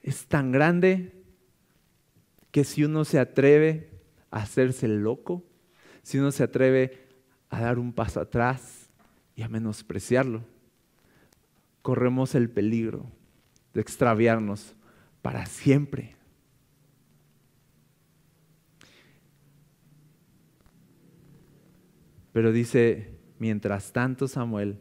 Es 0.03 0.25
tan 0.25 0.51
grande 0.51 1.13
que 2.51 2.63
si 2.63 2.83
uno 2.83 3.05
se 3.05 3.19
atreve 3.19 3.89
hacerse 4.29 4.87
loco, 4.87 5.43
si 6.03 6.19
uno 6.19 6.31
se 6.31 6.43
atreve 6.43 7.07
a 7.49 7.61
dar 7.61 7.79
un 7.79 7.93
paso 7.93 8.19
atrás 8.19 8.89
y 9.35 9.41
a 9.41 9.49
menospreciarlo, 9.49 10.43
corremos 11.81 12.35
el 12.35 12.49
peligro 12.49 13.05
de 13.73 13.81
extraviarnos 13.81 14.75
para 15.21 15.45
siempre. 15.45 16.15
Pero 22.33 22.51
dice, 22.51 23.09
mientras 23.39 23.91
tanto 23.91 24.27
Samuel 24.27 24.77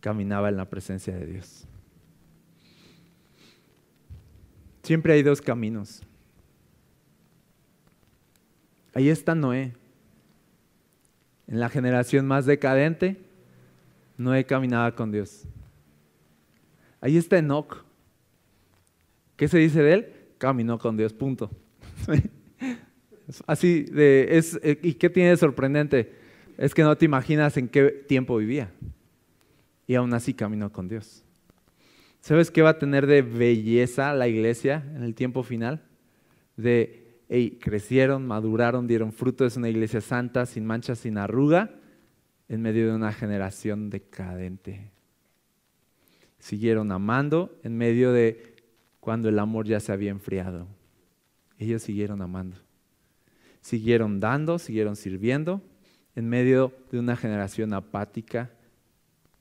caminaba 0.00 0.48
en 0.48 0.56
la 0.56 0.68
presencia 0.68 1.16
de 1.16 1.26
Dios. 1.26 1.66
Siempre 4.82 5.14
hay 5.14 5.22
dos 5.22 5.40
caminos. 5.40 6.02
Ahí 8.92 9.08
está 9.08 9.34
Noé. 9.34 9.72
En 11.46 11.60
la 11.60 11.68
generación 11.68 12.26
más 12.26 12.46
decadente, 12.46 13.22
Noé 14.16 14.44
caminaba 14.44 14.94
con 14.94 15.10
Dios. 15.10 15.44
Ahí 17.00 17.16
está 17.16 17.38
Enoch. 17.38 17.84
¿Qué 19.36 19.48
se 19.48 19.58
dice 19.58 19.82
de 19.82 19.92
él? 19.92 20.06
Caminó 20.38 20.78
con 20.78 20.96
Dios, 20.96 21.12
punto. 21.12 21.50
Así 23.46 23.84
de, 23.84 24.36
es, 24.36 24.58
eh, 24.62 24.78
¿y 24.82 24.94
qué 24.94 25.08
tiene 25.10 25.30
de 25.30 25.36
sorprendente? 25.36 26.12
Es 26.58 26.74
que 26.74 26.82
no 26.82 26.96
te 26.96 27.04
imaginas 27.04 27.56
en 27.56 27.68
qué 27.68 27.84
tiempo 28.06 28.36
vivía. 28.36 28.70
Y 29.86 29.94
aún 29.94 30.12
así 30.14 30.34
caminó 30.34 30.72
con 30.72 30.88
Dios. 30.88 31.24
¿Sabes 32.20 32.50
qué 32.50 32.62
va 32.62 32.70
a 32.70 32.78
tener 32.78 33.06
de 33.06 33.22
belleza 33.22 34.14
la 34.14 34.28
iglesia 34.28 34.84
en 34.94 35.02
el 35.02 35.14
tiempo 35.14 35.42
final? 35.42 35.82
De 36.56 37.04
crecieron, 37.60 38.26
maduraron, 38.26 38.86
dieron 38.86 39.12
fruto. 39.12 39.44
Es 39.44 39.56
una 39.56 39.68
iglesia 39.68 40.00
santa, 40.00 40.46
sin 40.46 40.64
mancha, 40.64 40.94
sin 40.94 41.18
arruga, 41.18 41.70
en 42.48 42.62
medio 42.62 42.86
de 42.86 42.94
una 42.94 43.12
generación 43.12 43.90
decadente. 43.90 44.90
Siguieron 46.38 46.92
amando 46.92 47.58
en 47.62 47.76
medio 47.76 48.12
de 48.12 48.53
cuando 49.04 49.28
el 49.28 49.38
amor 49.38 49.66
ya 49.66 49.80
se 49.80 49.92
había 49.92 50.10
enfriado. 50.10 50.66
Ellos 51.58 51.82
siguieron 51.82 52.22
amando. 52.22 52.56
Siguieron 53.60 54.18
dando, 54.18 54.58
siguieron 54.58 54.96
sirviendo 54.96 55.60
en 56.14 56.26
medio 56.26 56.72
de 56.90 57.00
una 57.00 57.14
generación 57.14 57.74
apática 57.74 58.50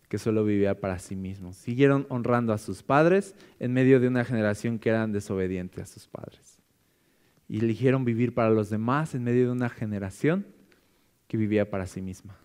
que 0.10 0.18
solo 0.18 0.44
vivía 0.44 0.82
para 0.82 1.00
sí 1.00 1.16
mismos. 1.16 1.56
Siguieron 1.56 2.06
honrando 2.10 2.52
a 2.52 2.58
sus 2.58 2.84
padres 2.84 3.36
en 3.58 3.72
medio 3.72 4.02
de 4.02 4.10
una 4.10 4.26
generación 4.26 4.80
que 4.80 4.90
eran 4.90 5.14
desobedientes 5.14 5.82
a 5.82 5.86
sus 5.86 6.08
padres 6.08 6.60
y 7.48 7.60
eligieron 7.60 8.04
vivir 8.04 8.34
para 8.34 8.50
los 8.50 8.70
demás 8.70 9.16
en 9.16 9.24
medio 9.24 9.46
de 9.46 9.52
una 9.54 9.70
generación 9.70 10.46
que 11.30 11.38
vivía 11.38 11.70
para 11.70 11.88
sí 11.88 12.02
misma. 12.02 12.38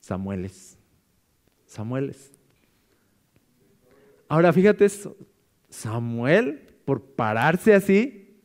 Samueles. 0.00 0.78
Samueles. 1.64 2.32
Ahora 4.26 4.52
fíjate 4.52 4.84
esto, 4.84 5.16
Samuel, 5.68 6.66
por 6.84 7.02
pararse 7.02 7.74
así 7.74 8.40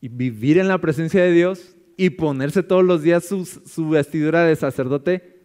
y 0.00 0.08
vivir 0.08 0.58
en 0.58 0.68
la 0.68 0.78
presencia 0.78 1.22
de 1.22 1.32
Dios 1.32 1.76
y 1.96 2.10
ponerse 2.10 2.62
todos 2.62 2.84
los 2.84 3.02
días 3.02 3.24
su, 3.24 3.88
vestidura 3.88 4.44
de 4.44 4.56
sacerdote, 4.56 5.40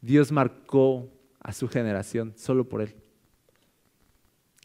Dios 0.00 0.32
marcó 0.32 1.12
a 1.40 1.52
su 1.52 1.68
generación 1.68 2.32
solo 2.36 2.68
por 2.68 2.82
él. 2.82 2.94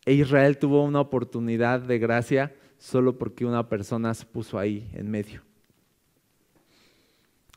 E 0.06 0.14
Israel 0.14 0.58
tuvo 0.58 0.84
una 0.84 1.02
oportunidad 1.02 1.82
de 1.82 2.00
gracia 2.00 2.56
solo 2.78 3.18
porque 3.18 3.46
una 3.46 3.68
persona 3.68 4.14
se 4.14 4.26
puso 4.26 4.58
ahí 4.58 4.90
en 4.94 5.12
medio. 5.12 5.42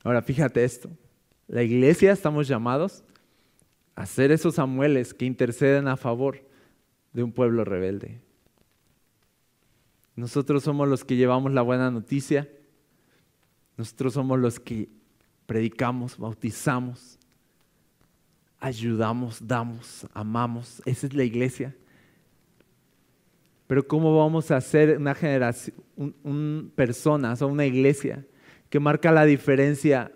Ahora 0.03 0.20
fíjate 0.20 0.64
esto, 0.64 0.90
la 1.46 1.62
iglesia 1.62 2.12
estamos 2.12 2.46
llamados 2.46 3.05
a 3.94 4.05
ser 4.05 4.33
esos 4.33 4.57
Samueles 4.57 5.14
que 5.14 5.24
interceden 5.24 5.88
a 5.88 5.96
favor 5.96 6.42
de 7.14 7.22
un 7.22 7.33
pueblo 7.33 7.64
rebelde. 7.64 8.20
Nosotros 10.16 10.62
somos 10.62 10.87
los 10.88 11.05
que 11.05 11.16
llevamos 11.16 11.53
la 11.53 11.62
buena 11.62 11.90
noticia, 11.90 12.48
nosotros 13.77 14.12
somos 14.12 14.38
los 14.38 14.61
que 14.61 14.88
predicamos, 15.46 16.18
bautizamos, 16.18 17.18
ayudamos, 18.61 19.46
damos, 19.46 20.07
amamos. 20.12 20.83
Esa 20.85 21.07
es 21.07 21.14
la 21.14 21.24
iglesia. 21.24 21.74
Pero 23.66 23.87
¿cómo 23.87 24.16
vamos 24.16 24.50
a 24.50 24.61
ser 24.61 24.98
una 24.98 25.14
generación, 25.14 25.77
un, 25.96 26.72
personas 26.74 27.42
o 27.42 27.48
una 27.48 27.66
iglesia 27.66 28.24
que 28.70 28.79
marca 28.79 29.11
la 29.11 29.24
diferencia 29.24 30.12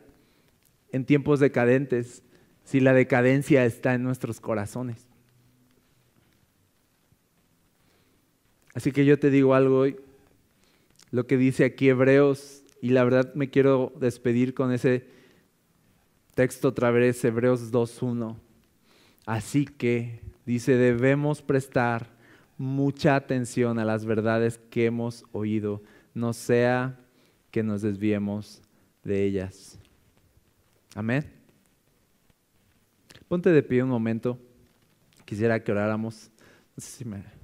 en 0.92 1.04
tiempos 1.04 1.40
decadentes 1.40 2.22
si 2.64 2.80
la 2.80 2.92
decadencia 2.92 3.64
está 3.64 3.94
en 3.94 4.02
nuestros 4.02 4.40
corazones? 4.40 5.07
Así 8.78 8.92
que 8.92 9.04
yo 9.04 9.18
te 9.18 9.30
digo 9.30 9.54
algo 9.54 9.80
hoy, 9.80 9.96
lo 11.10 11.26
que 11.26 11.36
dice 11.36 11.64
aquí 11.64 11.88
Hebreos, 11.88 12.62
y 12.80 12.90
la 12.90 13.02
verdad 13.02 13.34
me 13.34 13.50
quiero 13.50 13.92
despedir 13.98 14.54
con 14.54 14.70
ese 14.70 15.04
texto 16.36 16.68
otra 16.68 16.92
vez, 16.92 17.24
Hebreos 17.24 17.72
2.1. 17.72 18.36
Así 19.26 19.64
que, 19.64 20.20
dice, 20.46 20.76
debemos 20.76 21.42
prestar 21.42 22.06
mucha 22.56 23.16
atención 23.16 23.80
a 23.80 23.84
las 23.84 24.04
verdades 24.04 24.60
que 24.70 24.86
hemos 24.86 25.24
oído, 25.32 25.82
no 26.14 26.32
sea 26.32 27.00
que 27.50 27.64
nos 27.64 27.82
desviemos 27.82 28.62
de 29.02 29.24
ellas. 29.24 29.76
Amén. 30.94 31.28
Ponte 33.26 33.50
de 33.50 33.62
pie 33.64 33.82
un 33.82 33.88
momento. 33.88 34.38
Quisiera 35.24 35.64
que 35.64 35.72
oráramos. 35.72 36.30
No 36.76 36.80
sé 36.80 36.98
si 36.98 37.04
me... 37.04 37.37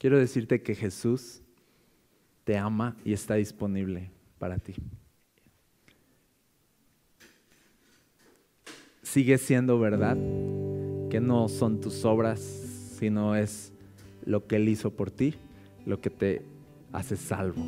Quiero 0.00 0.18
decirte 0.18 0.62
que 0.62 0.74
Jesús 0.74 1.42
te 2.44 2.56
ama 2.56 2.96
y 3.04 3.12
está 3.12 3.34
disponible 3.34 4.10
para 4.38 4.56
ti. 4.56 4.72
Sigue 9.02 9.36
siendo 9.36 9.78
verdad 9.78 10.16
que 11.10 11.20
no 11.20 11.50
son 11.50 11.82
tus 11.82 12.06
obras, 12.06 12.40
sino 12.40 13.36
es 13.36 13.74
lo 14.24 14.46
que 14.46 14.56
Él 14.56 14.70
hizo 14.70 14.90
por 14.90 15.10
ti, 15.10 15.34
lo 15.84 16.00
que 16.00 16.08
te 16.08 16.42
hace 16.92 17.18
salvo. 17.18 17.62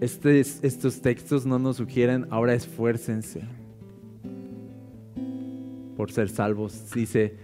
estos 0.00 1.02
textos 1.02 1.44
no 1.44 1.58
nos 1.58 1.76
sugieren, 1.76 2.26
ahora 2.30 2.54
esfuércense 2.54 3.42
por 5.94 6.10
ser 6.10 6.30
salvos. 6.30 6.90
Dice, 6.94 7.36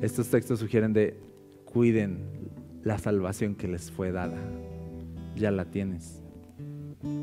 estos 0.00 0.28
textos 0.28 0.60
sugieren 0.60 0.92
de 0.92 1.16
cuiden 1.64 2.18
la 2.82 2.98
salvación 2.98 3.54
que 3.54 3.68
les 3.68 3.90
fue 3.90 4.12
dada. 4.12 4.38
Ya 5.36 5.50
la 5.50 5.64
tienes. 5.64 6.22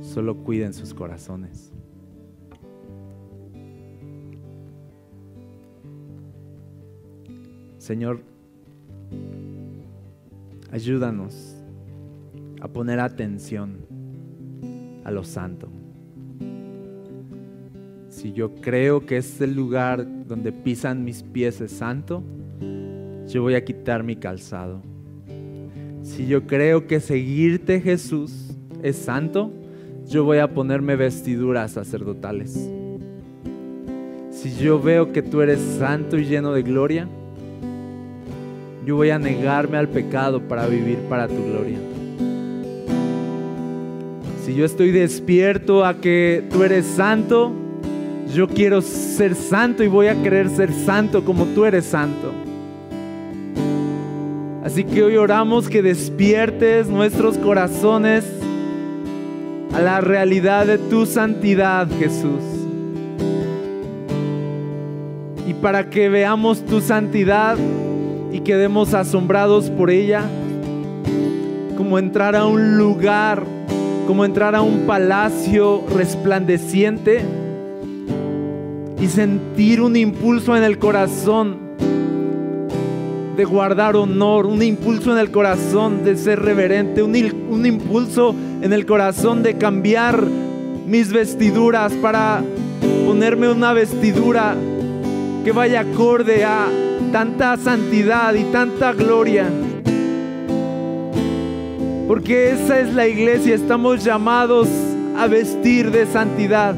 Solo 0.02 0.38
cuiden 0.44 0.74
sus 0.74 0.94
corazones. 0.94 1.72
Señor, 7.78 8.22
ayúdanos 10.72 11.56
a 12.62 12.68
poner 12.68 13.00
atención 13.00 13.86
a 15.04 15.12
lo 15.12 15.24
santo. 15.24 15.70
Si 18.10 18.32
yo 18.32 18.56
creo 18.56 19.06
que 19.06 19.18
es 19.18 19.42
el 19.42 19.54
lugar 19.54 20.08
donde 20.28 20.52
pisan 20.54 21.04
mis 21.04 21.24
pies 21.24 21.60
es 21.60 21.72
santo, 21.72 22.24
yo 23.34 23.42
voy 23.42 23.56
a 23.56 23.66
quitar 23.66 24.04
mi 24.04 24.16
calzado 24.16 24.82
si 26.04 26.28
yo 26.28 26.46
creo 26.46 26.86
que 26.86 27.00
seguirte 27.00 27.80
Jesús 27.80 28.52
es 28.84 28.98
santo, 28.98 29.52
yo 30.06 30.26
voy 30.26 30.40
a 30.40 30.54
ponerme 30.54 30.98
vestiduras 30.98 31.72
sacerdotales. 31.72 32.70
Si 34.30 34.54
yo 34.56 34.82
veo 34.82 35.14
que 35.14 35.22
tú 35.22 35.42
eres 35.42 35.60
santo 35.80 36.18
y 36.18 36.26
lleno 36.26 36.52
de 36.52 36.62
gloria, 36.62 37.08
yo 38.86 38.98
voy 38.98 39.12
a 39.12 39.18
negarme 39.18 39.78
al 39.78 39.88
pecado 39.88 40.42
para 40.42 40.68
vivir 40.68 40.98
para 41.10 41.30
tu 41.30 41.42
gloria. 41.42 41.80
Si 44.46 44.54
yo 44.54 44.66
estoy 44.66 44.92
despierto 44.92 45.86
a 45.86 46.02
que 46.02 46.44
tú 46.52 46.64
eres 46.64 46.86
santo, 46.86 47.54
yo 48.34 48.50
quiero 48.50 48.82
ser 48.82 49.36
santo 49.36 49.84
y 49.84 49.88
voy 49.88 50.08
a 50.08 50.22
querer 50.22 50.50
ser 50.50 50.74
santo 50.74 51.24
como 51.24 51.46
tú 51.46 51.64
eres 51.64 51.86
santo. 51.86 52.43
Así 54.74 54.86
que 54.86 55.04
hoy 55.04 55.18
oramos 55.18 55.70
que 55.70 55.84
despiertes 55.84 56.88
nuestros 56.88 57.38
corazones 57.38 58.26
a 59.72 59.80
la 59.80 60.02
realidad 60.02 60.66
de 60.66 60.80
tu 60.80 61.06
santidad, 61.06 61.88
Jesús. 62.00 62.42
Y 65.48 65.54
para 65.54 65.92
que 65.92 66.10
veamos 66.10 66.66
tu 66.66 66.82
santidad 66.82 67.56
y 68.32 68.40
quedemos 68.40 68.96
asombrados 68.96 69.70
por 69.70 69.92
ella, 69.92 70.24
como 71.78 72.00
entrar 72.00 72.36
a 72.36 72.48
un 72.48 72.76
lugar, 72.76 73.44
como 74.08 74.26
entrar 74.26 74.56
a 74.56 74.64
un 74.64 74.88
palacio 74.88 75.84
resplandeciente 75.94 77.22
y 79.00 79.06
sentir 79.06 79.82
un 79.82 79.96
impulso 79.96 80.58
en 80.58 80.64
el 80.64 80.80
corazón 80.80 81.63
de 83.36 83.46
guardar 83.46 83.96
honor, 83.96 84.46
un 84.46 84.62
impulso 84.62 85.12
en 85.12 85.18
el 85.18 85.32
corazón 85.32 86.04
de 86.04 86.16
ser 86.16 86.40
reverente, 86.40 87.02
un, 87.02 87.16
un 87.50 87.66
impulso 87.66 88.36
en 88.62 88.72
el 88.74 88.86
corazón 88.86 89.42
de 89.42 89.58
cambiar 89.58 90.24
mis 90.86 91.12
vestiduras 91.12 91.94
para 91.94 92.44
ponerme 93.06 93.50
una 93.50 93.74
vestidura 93.74 94.56
que 95.44 95.52
vaya 95.52 95.82
acorde 95.82 96.46
a 96.46 96.68
tanta 97.12 97.58
santidad 97.58 98.34
y 98.36 98.44
tanta 98.46 98.94
gloria. 98.94 99.50
Porque 102.08 102.52
esa 102.52 102.80
es 102.80 102.94
la 102.94 103.08
iglesia, 103.08 103.56
estamos 103.56 104.04
llamados 104.04 104.68
a 105.18 105.26
vestir 105.28 105.90
de 105.90 106.06
santidad. 106.06 106.76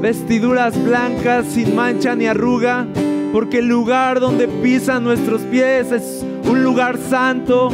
Vestiduras 0.00 0.82
blancas 0.82 1.46
sin 1.46 1.74
mancha 1.74 2.14
ni 2.14 2.26
arruga 2.26 2.86
porque 3.32 3.58
el 3.58 3.68
lugar 3.68 4.20
donde 4.20 4.48
pisan 4.48 5.04
nuestros 5.04 5.42
pies 5.42 5.92
es 5.92 6.24
un 6.44 6.64
lugar 6.64 6.98
santo. 6.98 7.70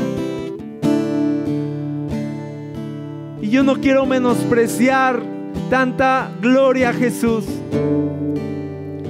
Y 3.40 3.48
yo 3.48 3.62
no 3.62 3.76
quiero 3.80 4.04
menospreciar 4.06 5.22
tanta 5.70 6.30
gloria, 6.40 6.92
Jesús. 6.92 7.44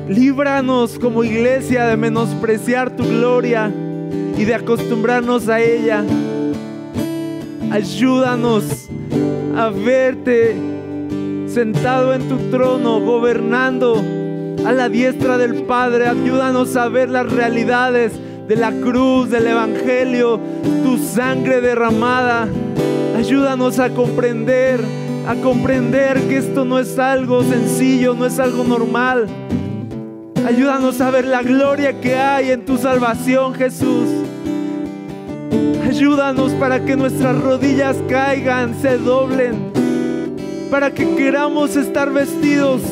Líbranos 0.09 0.99
como 0.99 1.24
iglesia 1.24 1.86
de 1.86 1.97
menospreciar 1.97 2.94
tu 2.94 3.05
gloria 3.05 3.72
y 4.38 4.44
de 4.44 4.55
acostumbrarnos 4.55 5.49
a 5.49 5.61
ella. 5.61 6.05
Ayúdanos 7.72 8.88
a 9.57 9.70
verte 9.70 10.55
sentado 11.49 12.14
en 12.14 12.28
tu 12.28 12.36
trono, 12.51 13.01
gobernando 13.01 14.26
a 14.64 14.72
la 14.72 14.88
diestra 14.88 15.38
del 15.38 15.62
Padre. 15.64 16.09
Ayúdanos 16.09 16.76
a 16.76 16.88
ver 16.88 17.11
las 17.11 17.30
realidades 17.30 18.12
de 18.48 18.57
la 18.57 18.72
cruz, 18.72 19.30
del 19.30 19.46
Evangelio, 19.48 20.40
tu 20.82 20.98
sangre 20.98 21.61
derramada. 21.61 22.48
Ayúdanos 23.16 23.78
a 23.78 23.90
comprender, 23.90 24.80
a 25.26 25.34
comprender 25.36 26.20
que 26.28 26.38
esto 26.38 26.64
no 26.64 26.78
es 26.78 26.98
algo 26.98 27.42
sencillo, 27.42 28.14
no 28.14 28.26
es 28.26 28.38
algo 28.38 28.64
normal. 28.64 29.26
Ayúdanos 30.46 31.00
a 31.00 31.11
ver 31.11 31.24
la 31.26 31.42
gloria 31.42 32.00
que 32.00 32.14
hay 32.14 32.50
en 32.50 32.64
tu 32.64 32.78
salvación, 32.78 33.54
Jesús. 33.54 34.09
Ayúdanos 35.84 36.52
para 36.52 36.84
que 36.84 36.94
nuestras 36.94 37.40
rodillas 37.40 37.96
caigan, 38.09 38.74
se 38.80 38.98
doblen, 38.98 39.72
para 40.70 40.92
que 40.92 41.16
queramos 41.16 41.74
estar 41.74 42.12
vestidos 42.12 42.82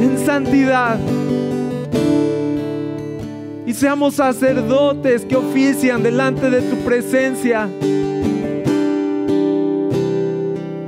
en 0.00 0.18
santidad 0.18 0.98
y 3.70 3.74
seamos 3.74 4.14
sacerdotes 4.14 5.24
que 5.24 5.36
ofician 5.36 6.02
delante 6.02 6.50
de 6.50 6.60
tu 6.62 6.76
presencia, 6.78 7.68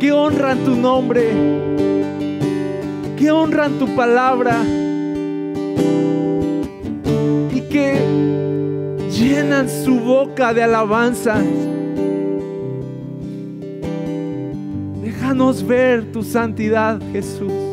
que 0.01 0.11
honran 0.11 0.59
tu 0.65 0.75
nombre, 0.75 1.29
que 3.17 3.31
honran 3.31 3.79
tu 3.79 3.95
palabra 3.95 4.65
y 7.55 7.61
que 7.71 8.01
llenan 9.13 9.69
su 9.69 10.01
boca 10.01 10.53
de 10.53 10.65
alabanza. 10.65 11.37
Déjanos 15.05 15.65
ver 15.65 16.11
tu 16.11 16.25
santidad, 16.25 17.01
Jesús. 17.13 17.72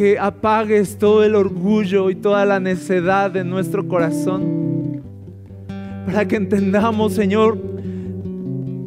Que 0.00 0.18
apagues 0.18 0.96
todo 0.96 1.24
el 1.24 1.34
orgullo 1.34 2.08
y 2.08 2.14
toda 2.14 2.46
la 2.46 2.58
necedad 2.58 3.30
de 3.30 3.44
nuestro 3.44 3.86
corazón. 3.86 5.02
Para 6.06 6.26
que 6.26 6.36
entendamos, 6.36 7.12
Señor, 7.12 7.58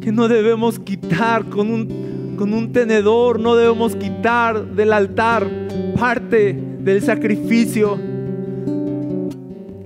que 0.00 0.10
no 0.10 0.26
debemos 0.26 0.80
quitar 0.80 1.44
con 1.44 1.70
un, 1.70 2.34
con 2.36 2.52
un 2.52 2.72
tenedor, 2.72 3.38
no 3.38 3.54
debemos 3.54 3.94
quitar 3.94 4.66
del 4.74 4.92
altar 4.92 5.48
parte 5.96 6.60
del 6.80 7.00
sacrificio. 7.00 7.96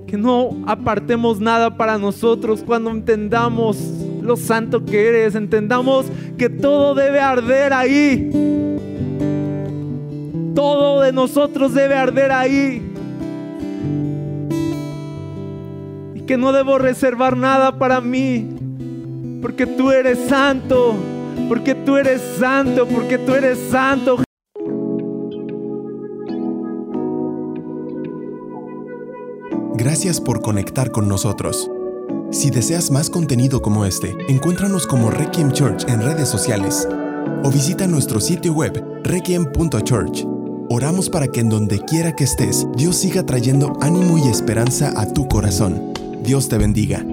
Que 0.07 0.17
no 0.17 0.63
apartemos 0.65 1.39
nada 1.39 1.77
para 1.77 1.99
nosotros 1.99 2.63
cuando 2.65 2.89
entendamos 2.89 3.77
lo 4.23 4.35
santo 4.35 4.83
que 4.83 5.09
eres, 5.09 5.35
entendamos 5.35 6.07
que 6.39 6.49
todo 6.49 6.95
debe 6.95 7.19
arder 7.19 7.71
ahí 7.71 8.31
todo 10.59 10.99
de 10.99 11.13
nosotros 11.13 11.73
debe 11.73 11.95
arder 11.95 12.33
ahí. 12.33 12.85
Y 16.15 16.19
que 16.23 16.35
no 16.35 16.51
debo 16.51 16.77
reservar 16.77 17.37
nada 17.37 17.79
para 17.79 18.01
mí. 18.01 18.45
Porque 19.41 19.65
tú 19.65 19.91
eres 19.91 20.19
santo. 20.27 20.95
Porque 21.47 21.75
tú 21.75 21.95
eres 21.95 22.21
santo. 22.37 22.85
Porque 22.87 23.17
tú 23.17 23.35
eres 23.35 23.57
santo. 23.71 24.17
Gracias 29.75 30.19
por 30.19 30.41
conectar 30.41 30.91
con 30.91 31.07
nosotros. 31.07 31.71
Si 32.31 32.49
deseas 32.49 32.91
más 32.91 33.09
contenido 33.09 33.61
como 33.61 33.85
este, 33.85 34.13
encuéntranos 34.27 34.87
como 34.87 35.09
Requiem 35.09 35.53
Church 35.53 35.87
en 35.87 36.01
redes 36.01 36.27
sociales 36.27 36.85
o 37.45 37.49
visita 37.49 37.87
nuestro 37.87 38.19
sitio 38.19 38.51
web 38.51 38.83
requiem.church. 39.05 40.38
Oramos 40.71 41.09
para 41.09 41.27
que 41.27 41.39
en 41.39 41.49
donde 41.49 41.79
quiera 41.79 42.15
que 42.15 42.23
estés, 42.23 42.67
Dios 42.75 42.95
siga 42.97 43.25
trayendo 43.25 43.73
ánimo 43.81 44.19
y 44.19 44.29
esperanza 44.29 44.93
a 44.95 45.11
tu 45.11 45.27
corazón. 45.27 45.93
Dios 46.23 46.47
te 46.47 46.59
bendiga. 46.59 47.03